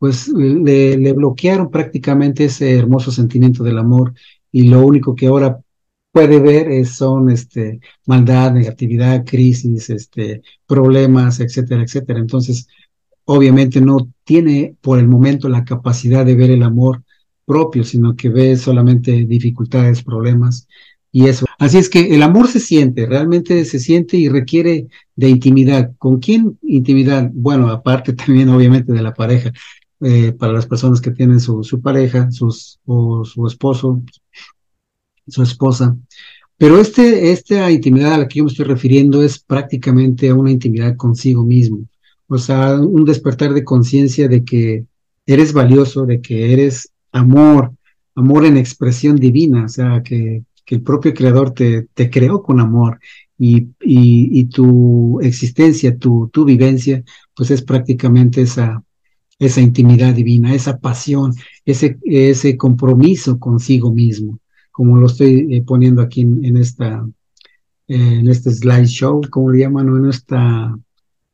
pues 0.00 0.28
le, 0.28 0.96
le, 0.96 1.12
bloquearon 1.12 1.70
prácticamente 1.70 2.46
ese 2.46 2.74
hermoso 2.76 3.12
sentimiento 3.12 3.62
del 3.62 3.76
amor 3.78 4.14
y 4.50 4.62
lo 4.68 4.80
único 4.80 5.14
que 5.14 5.26
ahora 5.26 5.60
puede 6.10 6.40
ver 6.40 6.70
es, 6.70 6.96
son 6.96 7.30
este, 7.30 7.80
maldad, 8.06 8.52
negatividad, 8.52 9.26
crisis, 9.26 9.90
este, 9.90 10.42
problemas, 10.66 11.40
etcétera, 11.40 11.82
etcétera. 11.82 12.18
Entonces, 12.18 12.66
obviamente 13.26 13.82
no 13.82 14.10
tiene 14.24 14.74
por 14.80 14.98
el 14.98 15.06
momento 15.06 15.50
la 15.50 15.66
capacidad 15.66 16.24
de 16.24 16.34
ver 16.34 16.50
el 16.50 16.62
amor 16.62 17.04
propio, 17.44 17.84
sino 17.84 18.16
que 18.16 18.30
ve 18.30 18.56
solamente 18.56 19.26
dificultades, 19.26 20.02
problemas 20.02 20.66
y 21.12 21.26
eso. 21.26 21.44
Así 21.58 21.76
es 21.76 21.90
que 21.90 22.14
el 22.14 22.22
amor 22.22 22.48
se 22.48 22.60
siente, 22.60 23.04
realmente 23.04 23.66
se 23.66 23.78
siente 23.78 24.16
y 24.16 24.30
requiere 24.30 24.86
de 25.14 25.28
intimidad. 25.28 25.92
¿Con 25.98 26.20
quién 26.20 26.58
intimidad? 26.62 27.30
Bueno, 27.34 27.68
aparte 27.68 28.12
también 28.14 28.48
obviamente 28.48 28.92
de 28.92 29.02
la 29.02 29.12
pareja, 29.12 29.52
eh, 30.00 30.32
para 30.32 30.52
las 30.52 30.66
personas 30.66 31.00
que 31.00 31.10
tienen 31.10 31.40
su, 31.40 31.62
su 31.62 31.80
pareja, 31.80 32.28
o 32.86 33.24
su 33.24 33.46
esposo, 33.46 34.02
su 35.26 35.42
esposa. 35.42 35.96
Pero 36.56 36.78
este, 36.78 37.32
esta 37.32 37.70
intimidad 37.70 38.14
a 38.14 38.18
la 38.18 38.28
que 38.28 38.38
yo 38.38 38.44
me 38.44 38.50
estoy 38.50 38.66
refiriendo 38.66 39.22
es 39.22 39.38
prácticamente 39.38 40.32
una 40.32 40.50
intimidad 40.50 40.96
consigo 40.96 41.44
mismo. 41.44 41.86
O 42.28 42.38
sea, 42.38 42.74
un 42.76 43.04
despertar 43.04 43.54
de 43.54 43.64
conciencia 43.64 44.28
de 44.28 44.44
que 44.44 44.84
eres 45.26 45.52
valioso, 45.52 46.06
de 46.06 46.20
que 46.20 46.52
eres 46.52 46.90
amor, 47.12 47.72
amor 48.14 48.44
en 48.44 48.56
expresión 48.56 49.16
divina, 49.16 49.64
o 49.64 49.68
sea, 49.68 50.02
que, 50.02 50.44
que 50.64 50.74
el 50.76 50.82
propio 50.82 51.14
creador 51.14 51.52
te, 51.52 51.88
te 51.94 52.10
creó 52.10 52.42
con 52.42 52.60
amor 52.60 53.00
y, 53.38 53.68
y, 53.80 54.40
y 54.40 54.44
tu 54.44 55.18
existencia, 55.20 55.96
tu, 55.96 56.28
tu 56.32 56.44
vivencia, 56.44 57.02
pues 57.34 57.50
es 57.50 57.62
prácticamente 57.62 58.42
esa, 58.42 58.82
esa 59.40 59.60
intimidad 59.60 60.14
divina, 60.14 60.54
esa 60.54 60.78
pasión, 60.78 61.34
ese, 61.64 61.98
ese 62.04 62.56
compromiso 62.56 63.40
consigo 63.40 63.92
mismo, 63.92 64.38
como 64.70 64.98
lo 64.98 65.06
estoy 65.06 65.48
eh, 65.56 65.62
poniendo 65.66 66.02
aquí 66.02 66.20
en, 66.20 66.44
en 66.44 66.56
esta 66.58 67.04
eh, 67.88 68.20
en 68.20 68.28
este 68.28 68.52
slideshow, 68.52 69.20
¿cómo 69.30 69.50
le 69.50 69.58
llaman? 69.58 69.88
en 69.88 70.08
esta, 70.08 70.78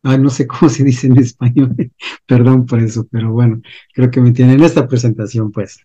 ah, 0.04 0.16
no 0.16 0.30
sé 0.30 0.46
cómo 0.46 0.70
se 0.70 0.84
dice 0.84 1.06
en 1.08 1.18
español, 1.18 1.76
perdón 2.26 2.64
por 2.64 2.80
eso, 2.80 3.06
pero 3.10 3.30
bueno, 3.30 3.60
creo 3.92 4.10
que 4.10 4.22
me 4.22 4.28
entienden 4.28 4.60
en 4.60 4.64
esta 4.64 4.88
presentación, 4.88 5.52
pues. 5.52 5.80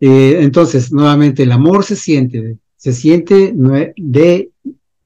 Eh, 0.00 0.38
entonces, 0.40 0.92
nuevamente, 0.92 1.44
el 1.44 1.52
amor 1.52 1.84
se 1.84 1.94
siente, 1.94 2.58
se 2.76 2.92
siente 2.92 3.54
de 3.96 4.50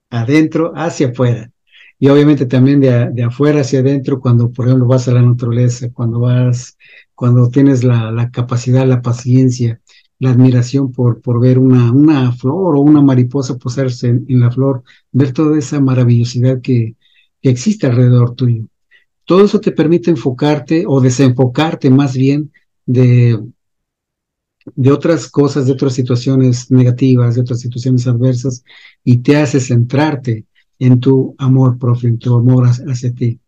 adentro 0.08 0.72
hacia 0.74 1.08
afuera 1.08 1.50
y 1.98 2.08
obviamente 2.08 2.46
también 2.46 2.80
de, 2.80 3.10
de, 3.10 3.22
afuera 3.22 3.60
hacia 3.60 3.80
adentro 3.80 4.20
cuando, 4.20 4.50
por 4.50 4.66
ejemplo, 4.66 4.86
vas 4.86 5.08
a 5.08 5.12
la 5.12 5.22
naturaleza, 5.22 5.90
cuando 5.92 6.20
vas, 6.20 6.76
cuando 7.14 7.48
tienes 7.48 7.84
la, 7.84 8.10
la 8.10 8.30
capacidad, 8.30 8.86
la 8.86 9.02
paciencia, 9.02 9.80
la 10.18 10.30
admiración 10.30 10.92
por, 10.92 11.20
por 11.20 11.40
ver 11.40 11.58
una, 11.58 11.90
una 11.92 12.32
flor 12.32 12.76
o 12.76 12.80
una 12.80 13.00
mariposa 13.00 13.56
posarse 13.56 14.08
en, 14.08 14.26
en 14.28 14.40
la 14.40 14.50
flor, 14.50 14.82
ver 15.12 15.32
toda 15.32 15.58
esa 15.58 15.80
maravillosidad 15.80 16.60
que, 16.60 16.96
que 17.40 17.50
existe 17.50 17.86
alrededor 17.86 18.34
tuyo. 18.34 18.66
Todo 19.24 19.44
eso 19.44 19.60
te 19.60 19.72
permite 19.72 20.10
enfocarte 20.10 20.84
o 20.86 21.00
desenfocarte 21.00 21.90
más 21.90 22.16
bien 22.16 22.52
de, 22.84 23.40
de 24.74 24.92
otras 24.92 25.28
cosas, 25.28 25.66
de 25.66 25.72
otras 25.72 25.94
situaciones 25.94 26.70
negativas, 26.70 27.34
de 27.34 27.40
otras 27.40 27.60
situaciones 27.60 28.06
adversas, 28.06 28.64
y 29.02 29.18
te 29.18 29.36
hace 29.36 29.60
centrarte 29.60 30.44
en 30.78 31.00
tu 31.00 31.34
amor 31.38 31.78
propio, 31.78 32.08
en 32.08 32.18
tu 32.18 32.34
amor 32.34 32.66
hacia 32.66 33.14
ti. 33.14 33.40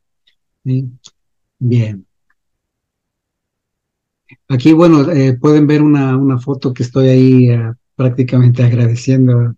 Bien. 1.58 2.06
Aquí, 4.48 4.72
bueno, 4.72 5.10
eh, 5.10 5.36
pueden 5.38 5.66
ver 5.66 5.82
una, 5.82 6.16
una, 6.16 6.38
foto 6.38 6.72
que 6.74 6.82
estoy 6.82 7.08
ahí 7.08 7.50
uh, 7.50 7.74
prácticamente 7.96 8.62
agradeciendo 8.62 9.54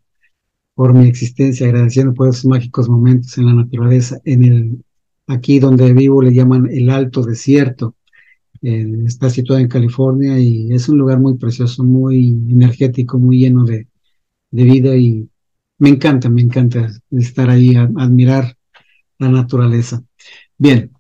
por 0.75 0.95
mi 0.95 1.09
existencia, 1.09 1.67
agradeciendo 1.67 2.15
por 2.15 2.29
esos 2.29 2.47
mágicos 2.47 2.89
momentos 2.89 3.37
en 3.39 3.47
la 3.47 3.55
naturaleza. 3.55 4.21
En 4.25 4.45
el, 4.45 4.85
aquí 5.27 5.59
donde 5.59 5.93
vivo 5.93 6.23
le 6.23 6.33
llaman 6.35 6.69
el 6.71 6.91
Alto 6.91 7.23
Desierto. 7.23 7.97
Eh, 8.63 9.05
está 9.07 9.31
situado 9.31 9.61
en 9.61 9.69
California 9.69 10.39
y 10.39 10.73
es 10.73 10.89
un 10.89 10.99
lugar 10.99 11.19
muy 11.19 11.37
precioso, 11.39 11.83
muy 11.85 12.29
energético, 12.29 13.19
muy 13.19 13.39
lleno 13.39 13.65
de, 13.65 13.89
de 14.51 14.65
vida 14.65 14.97
y 14.97 15.30
me 15.81 15.89
encanta, 15.89 16.29
me 16.29 16.43
encanta 16.43 16.91
estar 17.11 17.51
ahí, 17.51 17.75
a, 17.77 17.83
admirar 17.97 18.57
la 19.19 19.29
naturaleza. 19.31 20.03
Bien. 20.59 20.93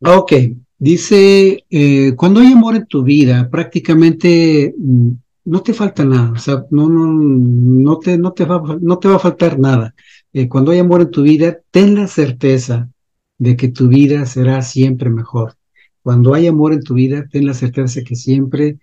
Ok, 0.00 0.32
dice, 0.78 1.64
eh, 1.70 2.14
cuando 2.16 2.40
hay 2.40 2.52
amor 2.52 2.76
en 2.76 2.86
tu 2.86 3.02
vida, 3.02 3.48
prácticamente 3.50 4.74
mm, 4.76 5.10
no 5.46 5.62
te 5.62 5.72
falta 5.72 6.04
nada, 6.04 6.32
o 6.32 6.38
sea, 6.38 6.64
no, 6.70 6.88
no, 6.88 7.06
no, 7.06 7.98
te, 7.98 8.18
no, 8.18 8.32
te, 8.32 8.44
va, 8.44 8.62
no 8.80 8.98
te 8.98 9.08
va 9.08 9.16
a 9.16 9.18
faltar 9.18 9.58
nada. 9.58 9.94
Eh, 10.32 10.48
cuando 10.48 10.72
hay 10.72 10.80
amor 10.80 11.00
en 11.02 11.10
tu 11.10 11.22
vida, 11.22 11.58
ten 11.70 11.94
la 11.94 12.06
certeza 12.06 12.90
de 13.38 13.56
que 13.56 13.68
tu 13.68 13.88
vida 13.88 14.26
será 14.26 14.60
siempre 14.62 15.10
mejor. 15.10 15.56
Cuando 16.02 16.34
hay 16.34 16.46
amor 16.48 16.74
en 16.74 16.82
tu 16.82 16.94
vida, 16.94 17.26
ten 17.30 17.46
la 17.46 17.54
certeza 17.54 18.00
de 18.00 18.04
que 18.04 18.16
siempre 18.16 18.78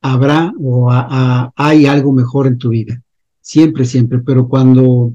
habrá 0.00 0.52
o 0.58 0.88
hay 0.90 1.86
algo 1.86 2.12
mejor 2.12 2.46
en 2.46 2.58
tu 2.58 2.70
vida. 2.70 3.02
Siempre, 3.40 3.84
siempre. 3.84 4.20
Pero 4.20 4.48
cuando, 4.48 5.14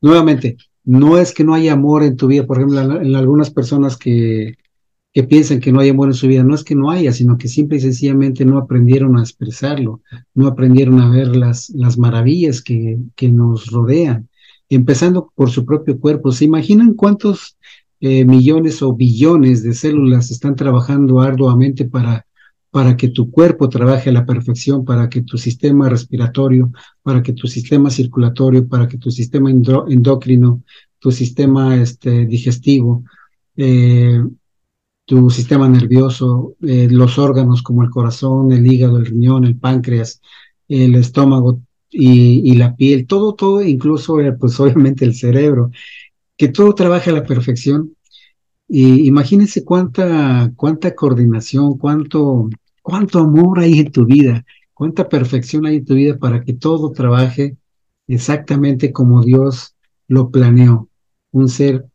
nuevamente, 0.00 0.56
no 0.84 1.18
es 1.18 1.32
que 1.32 1.44
no 1.44 1.54
haya 1.54 1.72
amor 1.72 2.02
en 2.02 2.16
tu 2.16 2.26
vida, 2.26 2.46
por 2.46 2.58
ejemplo, 2.58 2.80
en 3.00 3.14
algunas 3.14 3.50
personas 3.50 3.96
que, 3.96 4.56
que 5.12 5.24
piensan 5.24 5.60
que 5.60 5.72
no 5.72 5.80
hay 5.80 5.90
amor 5.90 6.08
en 6.08 6.14
su 6.14 6.26
vida, 6.26 6.42
no 6.42 6.54
es 6.54 6.64
que 6.64 6.74
no 6.74 6.90
haya, 6.90 7.12
sino 7.12 7.38
que 7.38 7.48
simple 7.48 7.76
y 7.78 7.80
sencillamente 7.80 8.44
no 8.44 8.58
aprendieron 8.58 9.16
a 9.16 9.22
expresarlo, 9.22 10.00
no 10.34 10.46
aprendieron 10.46 11.00
a 11.00 11.10
ver 11.10 11.36
las, 11.36 11.70
las 11.70 11.98
maravillas 11.98 12.62
que, 12.62 12.98
que 13.14 13.28
nos 13.28 13.66
rodean, 13.66 14.28
empezando 14.68 15.30
por 15.34 15.50
su 15.50 15.64
propio 15.64 15.98
cuerpo. 16.00 16.32
¿Se 16.32 16.44
imaginan 16.44 16.94
cuántos 16.94 17.56
eh, 18.00 18.24
millones 18.24 18.82
o 18.82 18.94
billones 18.94 19.62
de 19.62 19.74
células 19.74 20.30
están 20.30 20.56
trabajando 20.56 21.20
arduamente 21.20 21.84
para, 21.84 22.26
para 22.72 22.96
que 22.96 23.08
tu 23.08 23.30
cuerpo 23.30 23.68
trabaje 23.68 24.08
a 24.08 24.14
la 24.14 24.24
perfección, 24.24 24.86
para 24.86 25.10
que 25.10 25.20
tu 25.20 25.36
sistema 25.36 25.90
respiratorio, 25.90 26.72
para 27.02 27.22
que 27.22 27.34
tu 27.34 27.46
sistema 27.46 27.90
circulatorio, 27.90 28.66
para 28.66 28.88
que 28.88 28.96
tu 28.96 29.10
sistema 29.10 29.50
endocrino, 29.50 30.62
tu 30.98 31.12
sistema 31.12 31.76
este, 31.76 32.24
digestivo, 32.24 33.04
eh, 33.56 34.22
tu 35.04 35.28
sistema 35.28 35.68
nervioso, 35.68 36.54
eh, 36.62 36.88
los 36.90 37.18
órganos 37.18 37.62
como 37.62 37.82
el 37.82 37.90
corazón, 37.90 38.52
el 38.52 38.66
hígado, 38.66 38.96
el 38.96 39.04
riñón, 39.04 39.44
el 39.44 39.58
páncreas, 39.58 40.22
el 40.66 40.94
estómago 40.94 41.60
y, 41.90 42.54
la 42.54 42.74
piel, 42.74 43.06
todo, 43.06 43.34
todo, 43.34 43.62
incluso 43.62 44.18
eh, 44.20 44.32
pues 44.32 44.58
obviamente 44.60 45.04
el 45.04 45.14
cerebro, 45.14 45.70
que 46.38 46.48
todo 46.48 46.74
trabaje 46.74 47.10
a 47.10 47.14
la 47.14 47.24
perfección. 47.24 47.94
Y 48.66 49.06
imagínense 49.06 49.62
cuánta, 49.62 50.50
cuánta 50.56 50.94
coordinación, 50.94 51.76
cuánto, 51.76 52.48
cuánto 52.82 53.20
amor 53.20 53.60
hay 53.60 53.78
en 53.80 53.92
tu 53.92 54.04
vida, 54.04 54.44
cuánta 54.74 55.08
perfección 55.08 55.66
hay 55.66 55.76
en 55.76 55.84
tu 55.84 55.94
vida 55.94 56.18
para 56.18 56.44
que 56.44 56.52
todo 56.52 56.92
trabaje 56.92 57.56
exactamente 58.08 58.92
como 58.92 59.22
Dios 59.22 59.74
lo 60.08 60.30
planeó. 60.30 60.88
Un 61.30 61.48
ser 61.48 61.86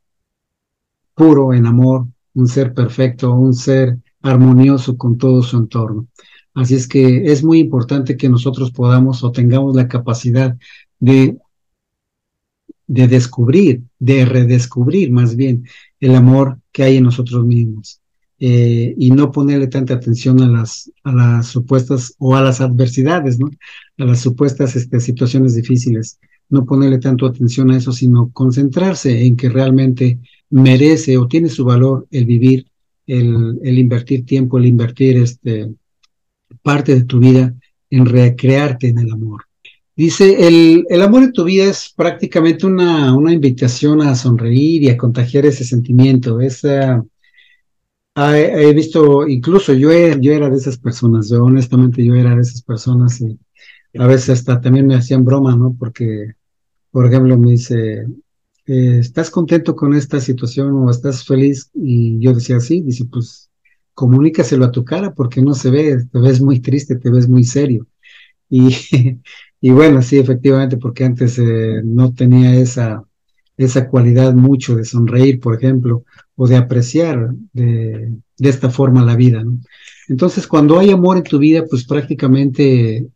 puro 1.14 1.54
en 1.54 1.66
amor, 1.66 2.08
un 2.34 2.48
ser 2.48 2.74
perfecto, 2.74 3.34
un 3.34 3.54
ser 3.54 3.98
armonioso 4.22 4.98
con 4.98 5.18
todo 5.18 5.44
su 5.44 5.58
entorno. 5.58 6.08
Así 6.54 6.76
es 6.76 6.88
que 6.88 7.32
es 7.32 7.44
muy 7.44 7.60
importante 7.60 8.18
que 8.18 8.30
nosotros 8.30 8.72
podamos 8.72 9.24
o 9.24 9.32
tengamos 9.32 9.76
la 9.76 9.88
capacidad 9.88 10.58
de, 11.00 11.38
de 12.88 13.08
descubrir, 13.08 13.84
de 14.00 14.26
redescubrir 14.26 15.12
más 15.12 15.36
bien 15.36 15.68
el 16.00 16.16
amor 16.16 16.60
que 16.72 16.84
hay 16.84 16.98
en 16.98 17.04
nosotros 17.04 17.46
mismos. 17.46 18.02
Eh, 18.40 18.94
y 18.96 19.10
no 19.10 19.32
ponerle 19.32 19.66
tanta 19.66 19.96
atención 19.96 20.40
a 20.44 20.48
las, 20.48 20.92
a 21.04 21.12
las 21.12 21.48
supuestas 21.48 22.14
o 22.20 22.36
a 22.36 22.42
las 22.44 22.62
adversidades, 22.62 23.40
¿no? 23.40 23.50
A 23.98 24.06
las 24.06 24.20
supuestas 24.20 24.76
este, 24.76 25.00
situaciones 25.00 25.56
difíciles. 25.56 26.20
No 26.50 26.64
ponerle 26.64 27.00
tanto 27.00 27.26
atención 27.26 27.72
a 27.72 27.78
eso, 27.78 27.92
sino 27.92 28.30
concentrarse 28.32 29.26
en 29.26 29.36
que 29.36 29.50
realmente 29.50 30.20
merece 30.52 31.18
o 31.18 31.28
tiene 31.28 31.50
su 31.50 31.66
valor 31.66 32.08
el 32.12 32.26
vivir, 32.26 32.68
el, 33.08 33.78
invertir 33.78 34.24
tiempo, 34.24 34.60
el 34.60 34.68
invertir 34.68 35.18
este, 35.18 35.72
parte 36.62 36.94
de 36.94 37.06
tu 37.06 37.20
vida 37.20 37.56
en 37.90 38.06
recrearte 38.06 38.90
en 38.90 39.00
el 39.00 39.12
amor. 39.12 39.46
Dice, 39.96 40.48
el, 40.48 40.86
el, 40.90 41.02
amor 41.02 41.24
en 41.24 41.34
tu 41.34 41.44
vida 41.44 41.66
es 41.66 41.92
prácticamente 41.96 42.68
una, 42.68 43.16
una 43.16 43.34
invitación 43.34 44.00
a 44.02 44.14
sonreír 44.14 44.84
y 44.84 44.90
a 44.90 44.98
contagiar 44.98 45.48
ese 45.48 45.64
sentimiento. 45.64 46.40
Esa, 46.40 47.04
he, 48.18 48.74
visto, 48.74 49.28
incluso 49.28 49.74
yo, 49.74 49.92
yo 50.20 50.32
era 50.34 50.50
de 50.50 50.58
esas 50.58 50.78
personas, 50.78 51.30
yo 51.30 51.44
honestamente 51.44 52.04
yo 52.04 52.16
era 52.16 52.36
de 52.36 52.42
esas 52.42 52.62
personas 52.64 53.22
y 53.22 53.38
a 53.98 54.08
veces 54.08 54.30
hasta 54.30 54.60
también 54.60 54.88
me 54.88 54.96
hacían 54.96 55.24
broma, 55.26 55.56
¿no? 55.56 55.76
Porque, 55.78 56.34
por 56.92 57.06
ejemplo, 57.06 57.38
me 57.38 57.52
dice, 57.52 58.08
eh, 58.66 59.00
¿estás 59.00 59.30
contento 59.30 59.76
con 59.76 59.94
esta 59.94 60.20
situación 60.20 60.74
o 60.74 60.90
estás 60.90 61.26
feliz? 61.26 61.70
Y 61.74 62.20
yo 62.20 62.34
decía, 62.34 62.60
sí, 62.60 62.82
dice, 62.82 63.06
pues 63.06 63.50
comunícaselo 63.94 64.66
a 64.66 64.72
tu 64.72 64.84
cara 64.86 65.14
porque 65.14 65.42
no 65.42 65.54
se 65.54 65.72
ve, 65.72 66.06
te 66.12 66.20
ves 66.20 66.42
muy 66.42 66.60
triste, 66.60 66.96
te 66.98 67.10
ves 67.10 67.28
muy 67.28 67.44
serio. 67.44 67.88
Y, 68.50 68.70
y 69.62 69.72
bueno, 69.72 70.02
sí, 70.02 70.20
efectivamente, 70.20 70.78
porque 70.78 71.06
antes 71.06 71.40
eh, 71.40 71.82
no 71.84 72.14
tenía 72.14 72.56
esa, 72.56 73.04
esa 73.58 73.90
cualidad 73.90 74.34
mucho 74.36 74.76
de 74.76 74.86
sonreír, 74.86 75.40
por 75.40 75.56
ejemplo, 75.56 76.04
o 76.36 76.48
de 76.48 76.56
apreciar 76.56 77.34
de, 77.54 78.14
esta 78.38 78.70
forma 78.70 79.04
la 79.04 79.16
vida. 79.16 79.44
Entonces, 80.08 80.48
cuando 80.48 80.80
hay 80.80 80.92
amor 80.92 81.18
en 81.18 81.24
tu 81.24 81.40
vida, 81.40 81.66
pues 81.68 81.86
prácticamente 81.86 83.08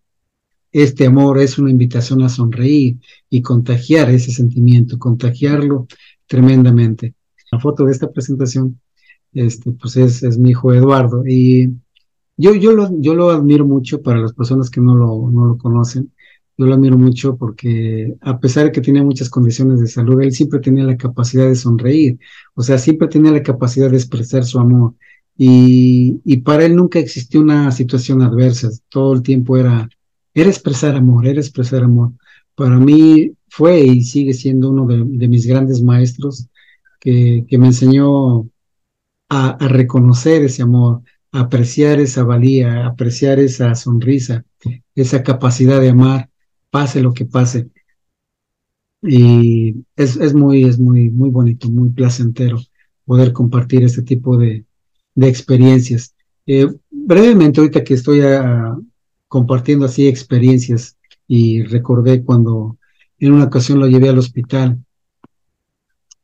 este 0.72 1.06
amor 1.06 1.40
es 1.40 1.60
una 1.60 1.70
invitación 1.70 2.24
a 2.24 2.30
sonreír 2.30 2.98
y 3.30 3.42
contagiar 3.42 4.10
ese 4.10 4.32
sentimiento, 4.32 4.98
contagiarlo 4.98 5.88
tremendamente. 6.26 7.14
La 7.52 7.60
foto 7.60 7.86
de 7.86 7.92
esta 7.92 8.12
presentación, 8.12 8.80
este, 9.34 9.72
pues 9.74 9.96
es, 9.98 10.24
es 10.24 10.38
mi 10.38 10.52
hijo 10.52 10.74
Eduardo 10.74 11.24
y 11.28 11.70
yo, 12.38 12.56
yo, 12.56 12.72
lo, 12.72 12.90
yo 13.00 13.14
lo 13.14 13.30
admiro 13.30 13.68
mucho 13.68 14.02
para 14.02 14.20
las 14.20 14.34
personas 14.34 14.70
que 14.70 14.82
no 14.82 14.96
lo, 14.96 15.30
no 15.30 15.46
lo 15.46 15.58
conocen. 15.58 16.12
Yo 16.58 16.66
lo 16.66 16.76
admiro 16.76 16.98
mucho 16.98 17.38
porque 17.38 18.16
a 18.22 18.40
pesar 18.40 18.66
de 18.66 18.72
que 18.72 18.82
tenía 18.82 19.04
muchas 19.04 19.30
condiciones 19.30 19.80
de 19.80 19.88
salud, 19.88 20.22
él 20.22 20.32
siempre 20.32 20.60
tenía 20.60 20.84
la 20.84 20.98
capacidad 20.98 21.48
de 21.48 21.56
sonreír, 21.56 22.20
o 22.54 22.62
sea, 22.62 22.78
siempre 22.78 23.08
tenía 23.08 23.32
la 23.32 23.44
capacidad 23.44 23.90
de 23.90 23.98
expresar 23.98 24.44
su 24.44 24.60
amor. 24.60 24.96
Y, 25.38 26.22
y 26.26 26.38
para 26.38 26.66
él 26.66 26.76
nunca 26.76 27.00
existió 27.00 27.42
una 27.42 27.72
situación 27.72 28.22
adversa, 28.22 28.70
todo 28.90 29.14
el 29.14 29.24
tiempo 29.24 29.58
era, 29.58 29.90
era 30.34 30.50
expresar 30.50 30.96
amor, 30.96 31.26
era 31.28 31.40
expresar 31.40 31.84
amor. 31.84 32.12
Para 32.56 32.78
mí 32.78 33.34
fue 33.50 33.82
y 33.82 34.04
sigue 34.04 34.34
siendo 34.34 34.70
uno 34.70 34.86
de, 34.88 35.28
mis 35.28 35.46
grandes 35.46 35.82
maestros 35.82 36.48
que, 37.00 37.46
que 37.48 37.58
me 37.58 37.68
enseñó 37.68 38.42
a, 39.30 39.50
a, 39.60 39.68
reconocer 39.68 40.44
ese 40.44 40.62
amor, 40.62 41.02
a 41.32 41.42
apreciar 41.42 42.00
esa 42.00 42.24
valía, 42.24 42.84
a 42.84 42.88
apreciar 42.88 43.40
esa 43.40 43.74
sonrisa, 43.76 44.46
esa 44.96 45.24
capacidad 45.24 45.82
de 45.82 45.90
amar, 45.90 46.30
pase 46.72 47.02
lo 47.02 47.14
que 47.14 47.26
pase. 47.26 47.70
Y 49.04 49.76
es, 49.96 50.16
es 50.18 50.34
muy, 50.34 50.64
es 50.64 50.80
muy, 50.80 51.10
muy 51.10 51.30
bonito, 51.30 51.70
muy 51.70 51.90
placentero 51.90 52.60
poder 53.06 53.34
compartir 53.34 53.84
este 53.84 54.04
tipo 54.04 54.38
de, 54.38 54.66
de 55.16 55.28
experiencias. 55.28 56.16
Eh, 56.46 56.68
brevemente, 56.90 57.60
ahorita 57.60 57.84
que 57.84 57.94
estoy 57.96 58.22
a, 58.22 58.78
compartiendo 59.28 59.86
así 59.86 60.08
experiencias 60.08 60.98
y 61.28 61.64
recordé 61.64 62.24
cuando 62.24 62.78
en 63.20 63.34
una 63.34 63.46
ocasión 63.46 63.80
lo 63.80 63.88
llevé 63.88 64.10
al 64.10 64.18
hospital. 64.18 64.84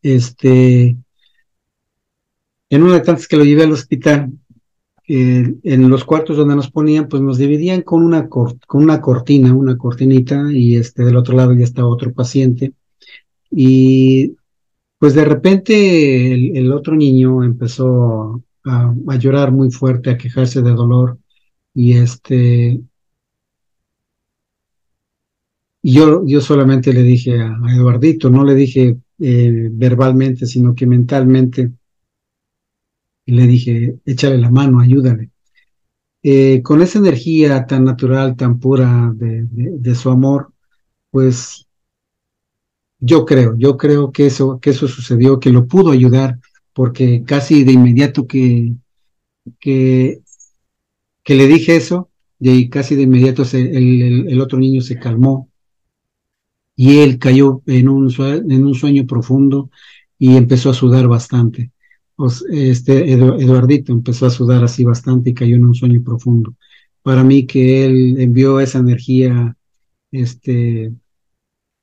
Este, 0.01 0.97
en 2.69 2.83
una 2.83 2.95
de 2.95 3.01
tantas 3.01 3.27
que 3.27 3.37
lo 3.37 3.43
llevé 3.43 3.63
al 3.63 3.71
hospital, 3.71 4.31
en 5.07 5.89
los 5.89 6.03
cuartos 6.03 6.37
donde 6.37 6.55
nos 6.55 6.69
ponían, 6.69 7.07
pues 7.07 7.21
nos 7.21 7.37
dividían 7.37 7.81
con 7.81 8.03
una, 8.03 8.29
una 8.73 9.01
cortina, 9.01 9.53
una 9.53 9.77
cortinita, 9.77 10.51
y 10.51 10.75
este, 10.75 11.03
del 11.03 11.15
otro 11.15 11.35
lado 11.35 11.53
ya 11.53 11.63
estaba 11.63 11.87
otro 11.87 12.13
paciente. 12.13 12.73
Y 13.49 14.35
pues 14.99 15.13
de 15.13 15.25
repente 15.25 16.33
el, 16.57 16.71
otro 16.73 16.95
niño 16.95 17.43
empezó 17.43 18.43
a, 18.65 18.93
a, 19.07 19.15
llorar 19.17 19.51
muy 19.51 19.71
fuerte, 19.71 20.09
a 20.09 20.17
quejarse 20.17 20.61
de 20.61 20.71
dolor, 20.71 21.17
y 21.73 21.93
este, 21.93 22.81
y 25.87 25.93
yo, 25.93 26.23
yo 26.25 26.41
solamente 26.41 26.91
le 26.91 27.01
dije 27.01 27.39
a, 27.39 27.57
Eduardito, 27.73 28.29
no 28.29 28.43
le 28.43 28.55
dije 28.55 28.97
eh, 29.19 29.69
verbalmente, 29.71 30.45
sino 30.45 30.75
que 30.75 30.85
mentalmente, 30.85 31.71
le 33.33 33.47
dije, 33.47 33.99
échale 34.05 34.37
la 34.37 34.49
mano, 34.49 34.79
ayúdale. 34.79 35.31
Eh, 36.23 36.61
con 36.63 36.81
esa 36.81 36.99
energía 36.99 37.65
tan 37.67 37.85
natural, 37.85 38.35
tan 38.35 38.59
pura 38.59 39.11
de, 39.15 39.45
de, 39.51 39.95
su 39.95 40.09
amor, 40.09 40.51
pues 41.11 41.67
yo 42.99 43.25
creo, 43.25 43.55
yo 43.57 43.77
creo 43.77 44.11
que 44.11 44.25
eso, 44.25 44.59
que 44.59 44.71
eso 44.71 44.87
sucedió, 44.87 45.39
que 45.39 45.51
lo 45.51 45.67
pudo 45.67 45.91
ayudar, 45.91 46.39
porque 46.73 47.23
casi 47.25 47.63
de 47.63 47.73
inmediato 47.73 48.27
que, 48.27 48.73
que, 49.59 50.19
que 51.23 51.35
le 51.35 51.47
dije 51.47 51.75
eso, 51.75 52.09
y 52.39 52.69
casi 52.69 52.95
de 52.95 53.03
inmediato 53.03 53.45
se, 53.45 53.61
el, 53.61 54.27
el, 54.29 54.41
otro 54.41 54.59
niño 54.59 54.81
se 54.81 54.99
calmó 54.99 55.49
y 56.75 56.99
él 56.99 57.17
cayó 57.17 57.63
en 57.65 57.89
un, 57.89 58.13
en 58.19 58.65
un 58.65 58.75
sueño 58.75 59.07
profundo 59.07 59.71
y 60.19 60.37
empezó 60.37 60.69
a 60.69 60.75
sudar 60.75 61.07
bastante. 61.07 61.71
Este 62.49 63.13
Eduardito 63.13 63.91
empezó 63.91 64.25
a 64.25 64.31
sudar 64.31 64.63
así 64.63 64.83
bastante 64.83 65.29
y 65.31 65.33
cayó 65.33 65.55
en 65.55 65.65
un 65.65 65.75
sueño 65.75 66.01
profundo. 66.03 66.55
para 67.03 67.23
mí 67.23 67.45
que 67.45 67.85
él 67.85 68.19
envió 68.19 68.59
esa 68.59 68.79
energía, 68.79 69.55
este, 70.11 70.93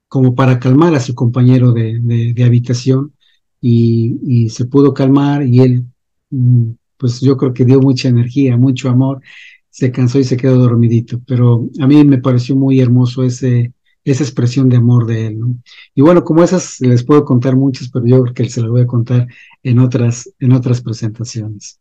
como 0.09 0.35
para 0.35 0.59
calmar 0.61 0.95
a 0.95 1.01
su 1.01 1.15
compañero 1.15 1.73
de, 1.73 2.01
de, 2.01 2.45
habitación 2.45 3.15
y, 3.61 4.19
y, 4.23 4.51
se 4.51 4.67
pudo 4.67 4.93
calmar 4.95 5.47
y 5.47 5.61
él, 5.61 5.85
mm, 6.31 6.73
pues 6.99 7.21
yo 7.21 7.37
creo 7.37 7.55
que 7.55 7.65
dio 7.65 7.81
mucha 7.81 8.09
energía, 8.09 8.57
mucho 8.57 8.91
amor, 8.91 9.23
se 9.71 9.91
cansó 9.93 10.19
y 10.19 10.25
se 10.25 10.37
quedó 10.37 10.59
dormidito, 10.59 11.21
pero 11.27 11.69
a 11.81 11.87
mí 11.87 12.05
me 12.05 12.19
pareció 12.19 12.57
muy 12.57 12.81
hermoso 12.81 13.25
ese, 13.25 13.73
esa 14.05 14.23
expresión 14.23 14.69
de 14.69 14.77
amor 14.77 15.07
de 15.07 15.27
él. 15.27 15.39
¿no? 15.39 15.57
Y 15.95 16.03
bueno, 16.03 16.25
como 16.25 16.45
esas 16.45 16.81
les 16.81 17.05
puedo 17.05 17.25
contar 17.25 17.57
muchas, 17.57 17.89
pero 17.89 18.07
yo 18.07 18.23
creo 18.23 18.35
que 18.35 18.49
se 18.51 18.61
las 18.61 18.71
voy 18.71 18.83
a 18.83 18.87
contar 18.87 19.27
en 19.63 19.79
otras, 19.79 20.31
en 20.39 20.53
otras 20.53 20.83
presentaciones. 20.83 21.81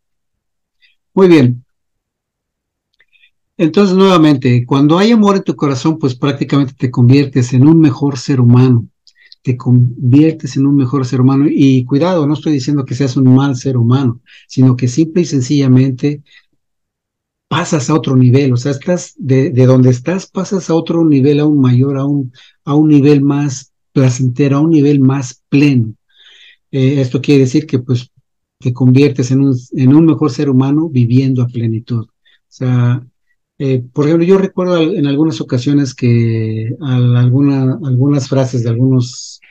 Muy 1.14 1.28
bien. 1.28 1.64
Entonces, 3.58 3.96
nuevamente, 3.96 4.66
cuando 4.66 4.98
hay 4.98 5.12
amor 5.12 5.36
en 5.36 5.44
tu 5.44 5.56
corazón, 5.56 6.00
pues 6.00 6.16
prácticamente 6.16 6.74
te 6.76 6.90
conviertes 6.90 7.54
en 7.54 7.68
un 7.68 7.80
mejor 7.80 8.18
ser 8.18 8.40
humano. 8.42 8.88
Te 9.44 9.58
conviertes 9.58 10.58
en 10.58 10.66
un 10.66 10.76
mejor 10.76 11.06
ser 11.06 11.22
humano. 11.22 11.46
Y 11.48 11.86
cuidado, 11.86 12.26
no 12.26 12.34
estoy 12.34 12.54
diciendo 12.54 12.84
que 12.86 12.96
seas 12.96 13.16
un 13.16 13.36
mal 13.36 13.56
ser 13.56 13.78
humano, 13.78 14.22
sino 14.48 14.76
que 14.76 14.88
simple 14.88 15.22
y 15.22 15.26
sencillamente 15.26 16.24
pasas 17.54 17.88
a 17.88 17.94
otro 17.94 18.16
nivel, 18.16 18.52
o 18.52 18.58
sea, 18.58 18.72
estás 18.72 19.14
de, 19.16 19.52
de, 19.52 19.66
donde 19.68 19.92
estás, 19.92 20.26
pasas 20.26 20.72
a 20.72 20.74
otro 20.74 21.06
nivel 21.06 21.40
aún 21.40 21.62
mayor, 21.62 22.00
a 22.00 22.04
un, 22.04 22.34
a 22.66 22.74
un 22.74 22.90
nivel 22.90 23.22
más 23.22 23.72
placentero, 23.92 24.58
a 24.58 24.62
un 24.62 24.72
nivel 24.72 25.00
más 25.00 25.44
pleno. 25.50 25.94
Eh, 26.72 27.00
esto 27.00 27.22
quiere 27.22 27.42
decir 27.42 27.68
que 27.68 27.78
pues 27.78 28.10
te 28.58 28.74
conviertes 28.74 29.30
en 29.30 29.42
un, 29.42 29.56
en 29.74 29.96
un 29.96 30.04
mejor 30.04 30.32
ser 30.32 30.50
humano 30.50 30.90
viviendo 30.90 31.44
a 31.44 31.48
plenitud. 31.48 32.06
O 32.06 32.10
sea, 32.48 33.06
eh, 33.60 33.84
por 33.94 34.06
ejemplo, 34.08 34.26
yo 34.26 34.40
recuerdo 34.40 34.82
en 34.82 35.06
algunas 35.06 35.40
ocasiones 35.40 35.94
que 35.94 36.76
alguna, 36.82 37.78
algunas 37.86 38.28
frases 38.30 38.64
de 38.64 38.72
algunos 38.72 39.42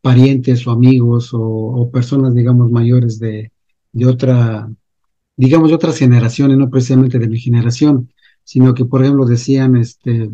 parientes 0.00 0.66
o 0.66 0.70
amigos 0.70 1.34
o, 1.34 1.42
o 1.42 1.90
personas, 1.90 2.34
digamos, 2.34 2.70
mayores 2.70 3.18
de, 3.18 3.52
de 3.92 4.06
otra 4.06 4.66
digamos, 5.36 5.68
de 5.68 5.74
otras 5.76 5.98
generaciones, 5.98 6.58
no 6.58 6.70
precisamente 6.70 7.18
de 7.18 7.28
mi 7.28 7.38
generación, 7.38 8.12
sino 8.44 8.74
que, 8.74 8.84
por 8.84 9.02
ejemplo, 9.02 9.26
decían, 9.26 9.76
este, 9.76 10.30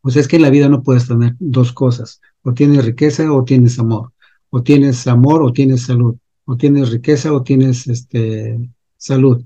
pues 0.00 0.16
es 0.16 0.28
que 0.28 0.36
en 0.36 0.42
la 0.42 0.50
vida 0.50 0.68
no 0.68 0.82
puedes 0.82 1.06
tener 1.08 1.36
dos 1.38 1.72
cosas, 1.72 2.20
o 2.42 2.52
tienes 2.54 2.84
riqueza 2.84 3.32
o 3.32 3.44
tienes 3.44 3.78
amor, 3.78 4.12
o 4.50 4.62
tienes 4.62 5.06
amor 5.06 5.42
o 5.42 5.52
tienes 5.52 5.82
salud, 5.82 6.16
o 6.44 6.56
tienes 6.56 6.90
riqueza 6.90 7.32
o 7.32 7.42
tienes 7.42 7.86
este, 7.86 8.70
salud. 8.96 9.44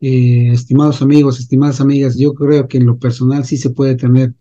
estimados 0.00 1.00
amigos, 1.02 1.38
estimadas 1.38 1.80
amigas, 1.80 2.16
yo 2.18 2.34
creo 2.34 2.66
que 2.68 2.78
en 2.78 2.86
lo 2.86 2.98
personal 2.98 3.44
sí 3.44 3.56
se 3.56 3.70
puede 3.70 3.94
tener 3.96 4.34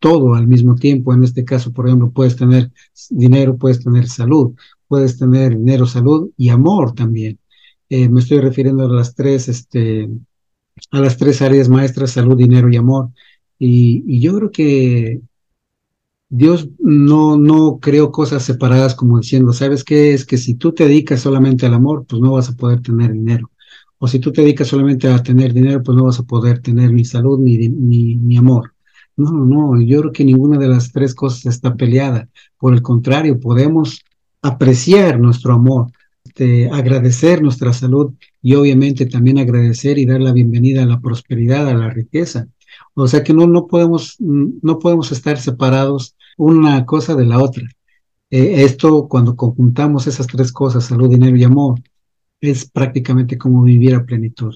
todo 0.00 0.34
al 0.34 0.46
mismo 0.48 0.74
tiempo. 0.74 1.14
En 1.14 1.24
este 1.24 1.44
caso, 1.44 1.72
por 1.72 1.86
ejemplo, 1.86 2.10
puedes 2.10 2.36
tener 2.36 2.70
dinero, 3.10 3.56
puedes 3.56 3.82
tener 3.82 4.08
salud, 4.08 4.54
puedes 4.88 5.18
tener 5.18 5.56
dinero, 5.56 5.86
salud 5.86 6.30
y 6.36 6.48
amor 6.50 6.94
también. 6.94 7.38
Eh, 7.94 8.08
me 8.08 8.20
estoy 8.20 8.40
refiriendo 8.40 8.84
a 8.86 8.88
las 8.88 9.14
tres, 9.14 9.48
este, 9.48 10.08
a 10.92 10.98
las 10.98 11.18
tres 11.18 11.42
áreas 11.42 11.68
maestras, 11.68 12.12
salud, 12.12 12.38
dinero 12.38 12.70
y 12.70 12.76
amor. 12.76 13.10
Y, 13.58 14.18
yo 14.18 14.34
creo 14.34 14.50
que 14.50 15.20
Dios 16.30 16.70
no, 16.78 17.36
no 17.36 17.78
creó 17.80 18.10
cosas 18.10 18.44
separadas 18.44 18.94
como 18.94 19.18
diciendo, 19.18 19.52
¿sabes 19.52 19.84
qué? 19.84 20.14
Es 20.14 20.24
que 20.24 20.38
si 20.38 20.54
tú 20.54 20.72
te 20.72 20.84
dedicas 20.88 21.20
solamente 21.20 21.66
al 21.66 21.74
amor, 21.74 22.06
pues 22.08 22.22
no 22.22 22.32
vas 22.32 22.48
a 22.48 22.56
poder 22.56 22.80
tener 22.80 23.12
dinero. 23.12 23.50
O 23.98 24.08
si 24.08 24.18
tú 24.18 24.32
te 24.32 24.40
dedicas 24.40 24.68
solamente 24.68 25.08
a 25.08 25.22
tener 25.22 25.52
dinero, 25.52 25.82
pues 25.82 25.94
no 25.94 26.04
vas 26.04 26.18
a 26.18 26.22
poder 26.22 26.60
tener 26.62 26.94
ni 26.94 27.04
salud 27.04 27.38
ni, 27.40 27.68
ni, 27.68 28.16
ni 28.16 28.38
amor. 28.38 28.72
No, 29.16 29.32
no, 29.32 29.78
yo 29.82 30.00
creo 30.00 30.12
que 30.12 30.24
ninguna 30.24 30.58
de 30.58 30.68
las 30.68 30.92
tres 30.92 31.14
cosas 31.14 31.44
está 31.44 31.74
peleada. 31.76 32.30
Por 32.56 32.72
el 32.72 32.80
contrario, 32.80 33.38
podemos 33.38 34.00
apreciar 34.40 35.20
nuestro 35.20 35.52
amor, 35.52 35.92
este, 36.24 36.70
agradecer 36.70 37.42
nuestra 37.42 37.72
salud 37.72 38.14
y 38.40 38.54
obviamente 38.54 39.06
también 39.06 39.38
agradecer 39.38 39.98
y 39.98 40.06
dar 40.06 40.20
la 40.20 40.32
bienvenida 40.32 40.82
a 40.82 40.86
la 40.86 41.00
prosperidad, 41.00 41.68
a 41.68 41.74
la 41.74 41.90
riqueza. 41.90 42.48
O 42.94 43.06
sea 43.06 43.22
que 43.22 43.34
no, 43.34 43.46
no, 43.46 43.66
podemos, 43.66 44.16
no 44.20 44.78
podemos 44.78 45.12
estar 45.12 45.38
separados 45.38 46.16
una 46.36 46.86
cosa 46.86 47.14
de 47.14 47.26
la 47.26 47.42
otra. 47.42 47.68
Eh, 48.30 48.64
esto, 48.64 49.08
cuando 49.08 49.36
conjuntamos 49.36 50.06
esas 50.06 50.26
tres 50.26 50.52
cosas, 50.52 50.84
salud, 50.84 51.10
dinero 51.10 51.36
y 51.36 51.44
amor, 51.44 51.80
es 52.40 52.70
prácticamente 52.70 53.36
como 53.36 53.62
vivir 53.62 53.94
a 53.94 54.04
plenitud. 54.04 54.54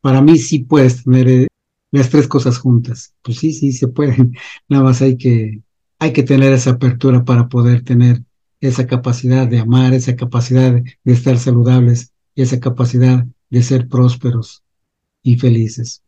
Para 0.00 0.22
mí 0.22 0.38
sí 0.38 0.60
puedes 0.60 1.04
tener 1.04 1.28
eh, 1.28 1.46
las 1.90 2.08
tres 2.10 2.28
cosas 2.28 2.58
juntas. 2.58 3.14
Pues 3.22 3.38
sí, 3.38 3.52
sí, 3.52 3.72
se 3.72 3.88
pueden. 3.88 4.34
Nada 4.68 4.84
más 4.84 5.02
hay 5.02 5.16
que, 5.16 5.62
hay 5.98 6.12
que 6.12 6.22
tener 6.22 6.52
esa 6.52 6.70
apertura 6.72 7.24
para 7.24 7.48
poder 7.48 7.82
tener 7.82 8.22
esa 8.60 8.86
capacidad 8.86 9.48
de 9.48 9.60
amar, 9.60 9.94
esa 9.94 10.16
capacidad 10.16 10.72
de 10.72 11.12
estar 11.12 11.38
saludables, 11.38 12.12
esa 12.34 12.60
capacidad 12.60 13.26
de 13.50 13.62
ser 13.62 13.88
prósperos 13.88 14.62
y 15.22 15.36
felices. 15.38 16.02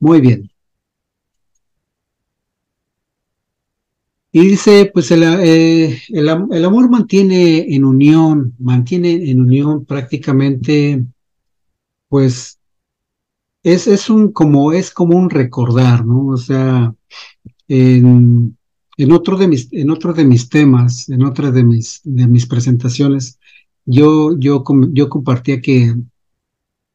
Muy 0.00 0.20
bien. 0.20 0.50
Y 4.32 4.48
dice, 4.48 4.90
pues 4.92 5.10
el, 5.10 5.22
eh, 5.22 5.98
el, 6.10 6.28
amor 6.28 6.90
mantiene 6.90 7.74
en 7.74 7.84
unión, 7.86 8.54
mantiene 8.58 9.30
en 9.30 9.40
unión 9.40 9.86
prácticamente, 9.86 11.02
pues 12.08 12.58
es, 13.62 13.86
es 13.86 14.10
un 14.10 14.32
como, 14.32 14.72
es 14.72 14.90
como 14.90 15.16
un 15.16 15.30
recordar, 15.30 16.04
¿no? 16.04 16.26
O 16.26 16.36
sea, 16.36 16.94
en, 17.68 18.55
en 18.96 19.12
otro 19.12 19.36
de 19.36 19.48
mis, 19.48 19.68
en 19.72 19.90
otro 19.90 20.12
de 20.14 20.24
mis 20.24 20.48
temas, 20.48 21.08
en 21.08 21.24
otra 21.24 21.50
de 21.50 21.64
mis, 21.64 22.00
de 22.04 22.26
mis 22.26 22.46
presentaciones, 22.46 23.38
yo, 23.84 24.36
yo, 24.38 24.64
yo 24.92 25.08
compartía 25.08 25.60
que, 25.60 25.94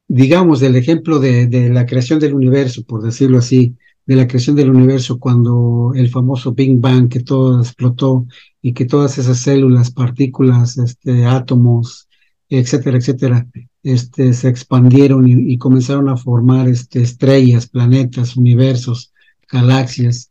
digamos, 0.08 0.60
del 0.60 0.76
ejemplo 0.76 1.20
de, 1.20 1.48
de, 1.48 1.70
la 1.70 1.86
creación 1.86 2.20
del 2.20 2.34
universo, 2.34 2.84
por 2.84 3.02
decirlo 3.04 3.38
así, 3.38 3.76
de 4.06 4.16
la 4.16 4.28
creación 4.28 4.56
del 4.56 4.72
universo, 4.72 5.20
cuando 5.20 5.94
el 5.96 6.10
famoso 6.10 6.54
Big 6.54 6.80
Bang, 6.80 7.08
que 7.08 7.22
todo 7.22 7.60
explotó 7.60 8.26
y 8.62 8.74
que 8.74 8.86
todas 8.86 9.18
esas 9.18 9.40
células, 9.40 9.92
partículas, 9.92 10.78
este, 10.78 11.26
átomos, 11.26 12.10
etcétera, 12.50 12.98
etcétera, 12.98 13.48
este, 13.84 14.34
se 14.34 14.50
expandieron 14.50 15.28
y, 15.28 15.54
y 15.54 15.58
comenzaron 15.58 16.10
a 16.10 16.18
formar 16.18 16.68
este, 16.68 17.02
estrellas, 17.02 17.68
planetas, 17.68 18.36
universos, 18.36 19.14
galaxias, 19.50 20.31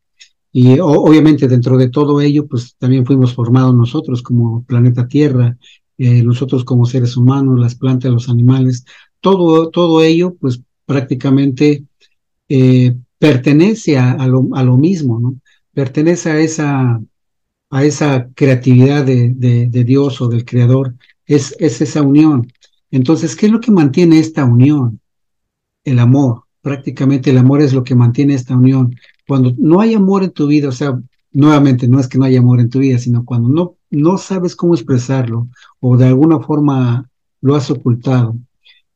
y 0.52 0.78
obviamente 0.80 1.46
dentro 1.46 1.76
de 1.78 1.90
todo 1.90 2.20
ello, 2.20 2.46
pues 2.46 2.74
también 2.76 3.06
fuimos 3.06 3.34
formados 3.34 3.74
nosotros 3.74 4.22
como 4.22 4.64
planeta 4.64 5.06
Tierra, 5.06 5.56
eh, 5.96 6.22
nosotros 6.22 6.64
como 6.64 6.86
seres 6.86 7.16
humanos, 7.16 7.60
las 7.60 7.76
plantas, 7.76 8.10
los 8.10 8.28
animales, 8.28 8.84
todo, 9.20 9.70
todo 9.70 10.02
ello, 10.02 10.34
pues 10.40 10.60
prácticamente 10.86 11.84
eh, 12.48 12.96
pertenece 13.18 13.98
a, 13.98 14.26
lo, 14.26 14.48
a, 14.54 14.64
lo, 14.64 14.76
mismo, 14.76 15.20
¿no? 15.20 15.36
Pertenece 15.72 16.30
a 16.30 16.40
esa, 16.40 17.00
a 17.70 17.84
esa 17.84 18.28
creatividad 18.34 19.04
de, 19.04 19.32
de, 19.36 19.66
de 19.66 19.84
Dios 19.84 20.20
o 20.20 20.28
del 20.28 20.44
Creador, 20.44 20.94
es, 21.26 21.54
es 21.60 21.80
esa 21.80 22.02
unión. 22.02 22.52
Entonces, 22.90 23.36
¿qué 23.36 23.46
es 23.46 23.52
lo 23.52 23.60
que 23.60 23.70
mantiene 23.70 24.18
esta 24.18 24.44
unión? 24.44 25.00
El 25.84 26.00
amor. 26.00 26.42
Prácticamente 26.60 27.30
el 27.30 27.38
amor 27.38 27.60
es 27.60 27.72
lo 27.72 27.84
que 27.84 27.94
mantiene 27.94 28.34
esta 28.34 28.56
unión 28.56 28.96
cuando 29.30 29.52
no 29.58 29.80
hay 29.80 29.94
amor 29.94 30.24
en 30.24 30.32
tu 30.32 30.48
vida, 30.48 30.70
o 30.70 30.72
sea, 30.72 31.00
nuevamente 31.30 31.86
no 31.86 32.00
es 32.00 32.08
que 32.08 32.18
no 32.18 32.24
haya 32.24 32.40
amor 32.40 32.58
en 32.58 32.68
tu 32.68 32.80
vida, 32.80 32.98
sino 32.98 33.24
cuando 33.24 33.48
no, 33.48 33.76
no 33.88 34.18
sabes 34.18 34.56
cómo 34.56 34.74
expresarlo 34.74 35.46
o 35.78 35.96
de 35.96 36.06
alguna 36.06 36.40
forma 36.40 37.08
lo 37.40 37.54
has 37.54 37.70
ocultado, 37.70 38.34